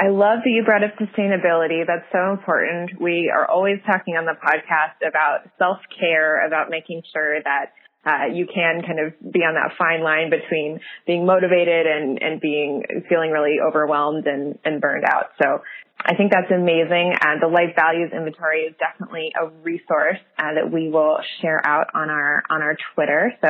I 0.00 0.08
love 0.08 0.38
that 0.44 0.50
you 0.50 0.64
brought 0.64 0.82
up 0.82 0.96
sustainability. 0.96 1.86
That's 1.86 2.08
so 2.10 2.32
important. 2.32 2.98
We 2.98 3.30
are 3.30 3.46
always 3.46 3.80
talking 3.84 4.16
on 4.16 4.24
the 4.24 4.32
podcast 4.32 5.06
about 5.06 5.40
self 5.58 5.76
care, 5.98 6.46
about 6.46 6.70
making 6.70 7.02
sure 7.12 7.36
that 7.42 7.74
uh, 8.06 8.32
you 8.32 8.46
can 8.46 8.80
kind 8.80 8.98
of 8.98 9.12
be 9.20 9.40
on 9.40 9.54
that 9.60 9.76
fine 9.76 10.02
line 10.02 10.30
between 10.30 10.80
being 11.06 11.26
motivated 11.26 11.86
and, 11.86 12.22
and 12.22 12.40
being 12.40 12.82
feeling 13.10 13.30
really 13.30 13.58
overwhelmed 13.60 14.26
and, 14.26 14.58
and 14.64 14.80
burned 14.80 15.04
out. 15.04 15.32
So 15.36 15.60
I 16.04 16.14
think 16.16 16.32
that's 16.32 16.50
amazing. 16.50 17.14
And 17.20 17.42
the 17.42 17.46
life 17.46 17.76
values 17.76 18.10
inventory 18.12 18.62
is 18.62 18.74
definitely 18.78 19.32
a 19.36 19.48
resource 19.62 20.18
uh, 20.38 20.54
that 20.54 20.72
we 20.72 20.88
will 20.88 21.18
share 21.40 21.60
out 21.64 21.88
on 21.94 22.08
our 22.08 22.42
on 22.50 22.62
our 22.62 22.76
Twitter. 22.94 23.32
So 23.40 23.48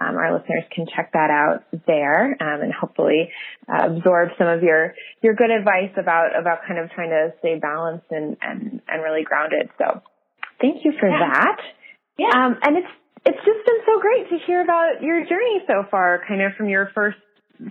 um, 0.00 0.16
our 0.16 0.32
listeners 0.32 0.64
can 0.74 0.86
check 0.94 1.12
that 1.12 1.30
out 1.30 1.64
there 1.86 2.36
um, 2.40 2.62
and 2.62 2.72
hopefully 2.72 3.30
uh, 3.68 3.92
absorb 3.92 4.30
some 4.38 4.48
of 4.48 4.62
your 4.62 4.94
your 5.22 5.34
good 5.34 5.50
advice 5.50 5.92
about 5.98 6.38
about 6.38 6.60
kind 6.66 6.80
of 6.80 6.90
trying 6.90 7.10
to 7.10 7.34
stay 7.40 7.58
balanced 7.58 8.06
and 8.10 8.36
and, 8.40 8.80
and 8.88 9.02
really 9.02 9.24
grounded. 9.24 9.68
So 9.78 10.02
thank 10.60 10.84
you 10.84 10.92
for 10.98 11.08
yeah. 11.08 11.18
that. 11.18 11.56
Yeah. 12.18 12.32
Um, 12.34 12.56
and 12.62 12.78
it's 12.78 12.92
it's 13.24 13.38
just 13.44 13.66
been 13.66 13.80
so 13.86 14.00
great 14.00 14.28
to 14.30 14.46
hear 14.46 14.62
about 14.62 15.02
your 15.02 15.20
journey 15.26 15.62
so 15.66 15.84
far, 15.90 16.22
kind 16.26 16.42
of 16.42 16.52
from 16.56 16.68
your 16.68 16.90
first 16.94 17.18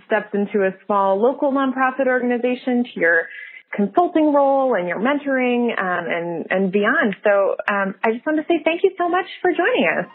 steps 0.06 0.32
into 0.32 0.64
a 0.64 0.70
small 0.86 1.20
local 1.20 1.52
nonprofit 1.52 2.06
organization 2.06 2.84
to 2.84 3.00
your 3.00 3.28
consulting 3.72 4.32
role 4.32 4.74
and 4.74 4.86
your 4.86 5.00
mentoring 5.00 5.72
um, 5.72 6.04
and 6.06 6.46
and 6.50 6.72
beyond. 6.72 7.16
So 7.24 7.56
um, 7.68 7.94
I 8.04 8.12
just 8.12 8.24
want 8.24 8.38
to 8.38 8.44
say 8.46 8.60
thank 8.64 8.84
you 8.84 8.92
so 8.98 9.08
much 9.08 9.26
for 9.40 9.50
joining 9.50 9.88
us. 9.88 10.06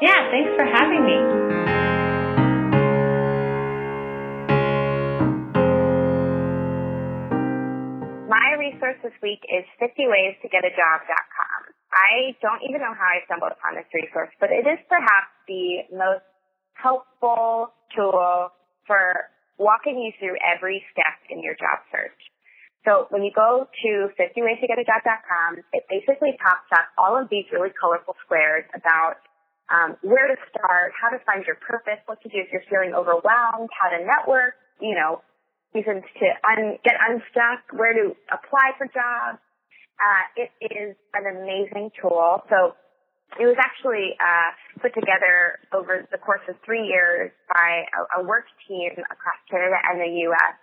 Yeah, 0.00 0.30
thanks 0.30 0.52
for 0.56 0.64
having 0.64 1.04
me. 1.04 1.18
My 8.28 8.54
resource 8.56 8.96
this 9.02 9.16
week 9.22 9.40
is 9.50 9.66
50ways 9.82 10.38
to 10.42 10.48
get 10.48 10.64
a 10.64 10.70
job.com. 10.70 11.60
I 11.90 12.38
don't 12.40 12.62
even 12.62 12.80
know 12.80 12.94
how 12.94 13.10
I 13.10 13.24
stumbled 13.26 13.50
upon 13.50 13.74
this 13.74 13.90
resource, 13.92 14.30
but 14.38 14.50
it 14.54 14.62
is 14.62 14.78
perhaps 14.88 15.34
the 15.48 15.90
most 15.90 16.22
helpful 16.78 17.74
tool 17.96 18.54
for 18.86 19.28
walking 19.58 19.98
you 19.98 20.12
through 20.18 20.38
every 20.40 20.84
step 20.94 21.18
in 21.28 21.42
your 21.42 21.54
job 21.58 21.82
search. 21.90 22.20
So 22.84 23.06
when 23.12 23.22
you 23.22 23.32
go 23.34 23.68
to 23.68 23.90
50ways-to-get-a-job.com, 24.16 25.60
it 25.72 25.84
basically 25.92 26.32
pops 26.40 26.70
up 26.72 26.88
all 26.96 27.12
of 27.12 27.28
these 27.28 27.44
really 27.52 27.68
colorful 27.76 28.16
squares 28.24 28.64
about 28.72 29.20
um, 29.68 29.96
where 30.02 30.26
to 30.26 30.36
start, 30.48 30.92
how 30.96 31.12
to 31.12 31.20
find 31.28 31.44
your 31.44 31.60
purpose, 31.60 32.00
what 32.06 32.20
to 32.22 32.28
do 32.28 32.40
if 32.40 32.48
you're 32.50 32.64
feeling 32.72 32.96
overwhelmed, 32.96 33.68
how 33.76 33.92
to 33.92 34.00
network, 34.00 34.56
you 34.80 34.96
know, 34.96 35.20
reasons 35.74 36.02
to 36.18 36.26
un- 36.48 36.78
get 36.82 36.96
unstuck, 36.98 37.68
where 37.76 37.92
to 37.92 38.16
apply 38.32 38.72
for 38.80 38.88
jobs. 38.88 39.38
Uh, 40.00 40.24
it 40.48 40.50
is 40.72 40.96
an 41.12 41.28
amazing 41.28 41.92
tool. 42.00 42.42
So 42.48 42.74
it 43.38 43.46
was 43.46 43.60
actually 43.60 44.16
uh, 44.18 44.50
put 44.80 44.96
together 44.96 45.60
over 45.76 46.08
the 46.10 46.18
course 46.18 46.42
of 46.48 46.56
three 46.64 46.88
years 46.88 47.30
by 47.52 47.84
a, 47.92 48.20
a 48.20 48.24
work 48.24 48.48
team 48.66 48.90
across 49.06 49.38
Canada 49.52 49.76
and 49.84 50.00
the 50.00 50.12
U.S. 50.32 50.56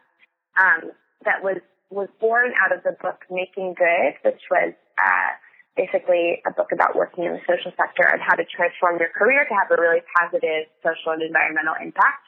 Um, 0.60 0.82
that 1.24 1.40
was 1.46 1.62
was 1.90 2.10
born 2.20 2.52
out 2.60 2.76
of 2.76 2.84
the 2.84 2.96
book 3.02 3.24
Making 3.32 3.74
Good, 3.78 4.20
which 4.24 4.42
was 4.52 4.74
uh, 5.00 5.32
basically 5.78 6.42
a 6.44 6.52
book 6.52 6.74
about 6.74 6.96
working 6.96 7.24
in 7.24 7.34
the 7.34 7.44
social 7.48 7.72
sector 7.78 8.04
and 8.04 8.20
how 8.20 8.36
to 8.36 8.44
transform 8.44 9.00
your 9.00 9.14
career 9.14 9.46
to 9.46 9.54
have 9.56 9.72
a 9.72 9.80
really 9.80 10.02
positive 10.20 10.68
social 10.84 11.14
and 11.14 11.22
environmental 11.22 11.76
impact. 11.80 12.26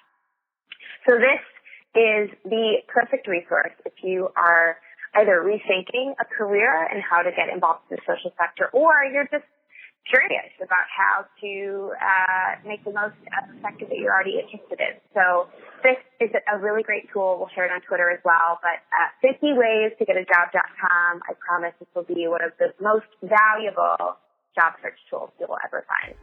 So 1.09 1.17
this 1.17 1.43
is 1.97 2.29
the 2.45 2.85
perfect 2.87 3.27
resource 3.27 3.73
if 3.85 3.93
you 4.03 4.29
are 4.37 4.77
either 5.17 5.41
rethinking 5.41 6.13
a 6.21 6.25
career 6.25 6.69
and 6.69 7.01
how 7.01 7.25
to 7.25 7.31
get 7.33 7.49
involved 7.49 7.89
in 7.89 7.97
the 7.97 8.01
social 8.05 8.31
sector 8.37 8.69
or 8.71 8.93
you're 9.11 9.27
just 9.33 9.45
curious 10.07 10.49
about 10.57 10.87
how 10.89 11.25
to 11.41 11.91
uh, 11.97 12.67
make 12.67 12.83
the 12.83 12.91
most 12.91 13.17
of 13.35 13.49
the 13.49 13.61
sector 13.61 13.85
that 13.85 13.97
you're 13.97 14.13
already 14.13 14.39
interested 14.39 14.79
in. 14.79 14.97
So 15.13 15.47
this 15.83 15.97
is 16.19 16.29
a 16.33 16.57
really 16.57 16.83
great 16.83 17.11
tool. 17.13 17.37
We'll 17.39 17.49
share 17.53 17.65
it 17.65 17.71
on 17.71 17.81
Twitter 17.81 18.09
as 18.09 18.19
well. 18.25 18.59
But 18.61 18.81
uh, 18.95 19.33
50 19.33 19.53
ways 19.53 19.91
to 19.99 20.05
get 20.05 20.17
a 20.17 20.25
job.com. 20.25 21.21
I 21.27 21.33
promise 21.39 21.73
this 21.79 21.89
will 21.95 22.03
be 22.03 22.27
one 22.27 22.43
of 22.43 22.51
the 22.59 22.73
most 22.81 23.07
valuable 23.21 24.17
job 24.55 24.73
search 24.81 24.97
tools 25.09 25.29
you'll 25.39 25.57
ever 25.63 25.85
find. 25.85 26.15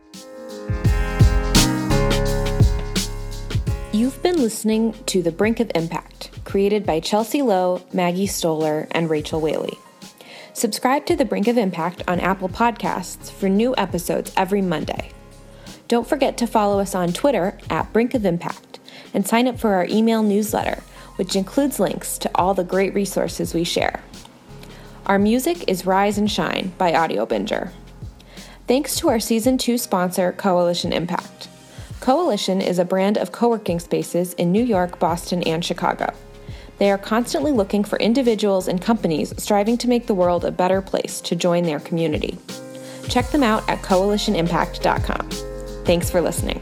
You've 3.93 4.23
been 4.23 4.37
listening 4.37 4.93
to 5.07 5.23
The 5.23 5.33
Brink 5.33 5.59
of 5.59 5.71
Impact, 5.75 6.45
created 6.45 6.85
by 6.85 7.01
Chelsea 7.01 7.41
Lowe, 7.41 7.83
Maggie 7.95 8.27
Stoller, 8.27 8.89
and 8.91 9.09
Rachel 9.09 9.41
Whaley. 9.41 9.79
Subscribe 10.57 11.05
to 11.05 11.15
The 11.15 11.27
Brink 11.27 11.49
of 11.49 11.59
Impact 11.59 12.03
on 12.09 12.19
Apple 12.19 12.49
Podcasts 12.49 13.31
for 13.31 13.47
new 13.47 13.75
episodes 13.77 14.33
every 14.39 14.63
Monday. 14.63 15.11
Don't 15.87 16.09
forget 16.09 16.39
to 16.39 16.47
follow 16.47 16.81
us 16.81 16.95
on 16.95 17.13
Twitter 17.13 17.59
at 17.69 17.93
Brink 17.93 18.15
of 18.15 18.25
Impact 18.25 18.79
and 19.13 19.29
sign 19.29 19.49
up 19.49 19.59
for 19.61 19.75
our 19.75 19.85
email 19.91 20.23
newsletter, 20.23 20.83
which 21.17 21.37
includes 21.37 21.79
links 21.79 22.17
to 22.17 22.31
all 22.35 22.55
the 22.55 22.65
great 22.65 22.95
resources 22.95 23.53
we 23.53 23.65
share. 23.65 24.03
Our 25.05 25.19
music 25.19 25.69
is 25.69 25.85
Rise 25.85 26.17
and 26.17 26.31
Shine 26.31 26.73
by 26.79 26.93
Audiobinger. 26.93 27.73
Thanks 28.67 28.97
to 29.01 29.11
our 29.11 29.21
Season 29.21 29.59
2 29.59 29.77
sponsor, 29.77 30.33
Coalition 30.33 30.91
Impact. 30.91 31.51
Coalition 32.01 32.63
is 32.63 32.79
a 32.79 32.85
brand 32.87 33.19
of 33.19 33.31
co 33.31 33.51
working 33.51 33.79
spaces 33.79 34.33
in 34.33 34.53
New 34.53 34.65
York, 34.65 34.99
Boston, 34.99 35.43
and 35.43 35.63
Chicago. 35.63 36.15
They 36.79 36.91
are 36.91 36.99
constantly 36.99 37.53
looking 37.53 37.85
for 37.85 37.99
individuals 37.99 38.69
and 38.69 38.81
companies 38.81 39.33
striving 39.43 39.79
to 39.79 39.89
make 39.89 40.07
the 40.07 40.15
world 40.15 40.45
a 40.45 40.51
better 40.51 40.83
place 40.83 41.21
to 41.23 41.37
join 41.37 41.65
their 41.65 41.81
community. 41.81 42.39
Check 43.09 43.29
them 43.31 43.43
out 43.43 43.69
at 43.69 43.83
coalitionimpact.com. 43.83 45.31
Thanks 45.85 46.11
for 46.11 46.21
listening. 46.21 46.61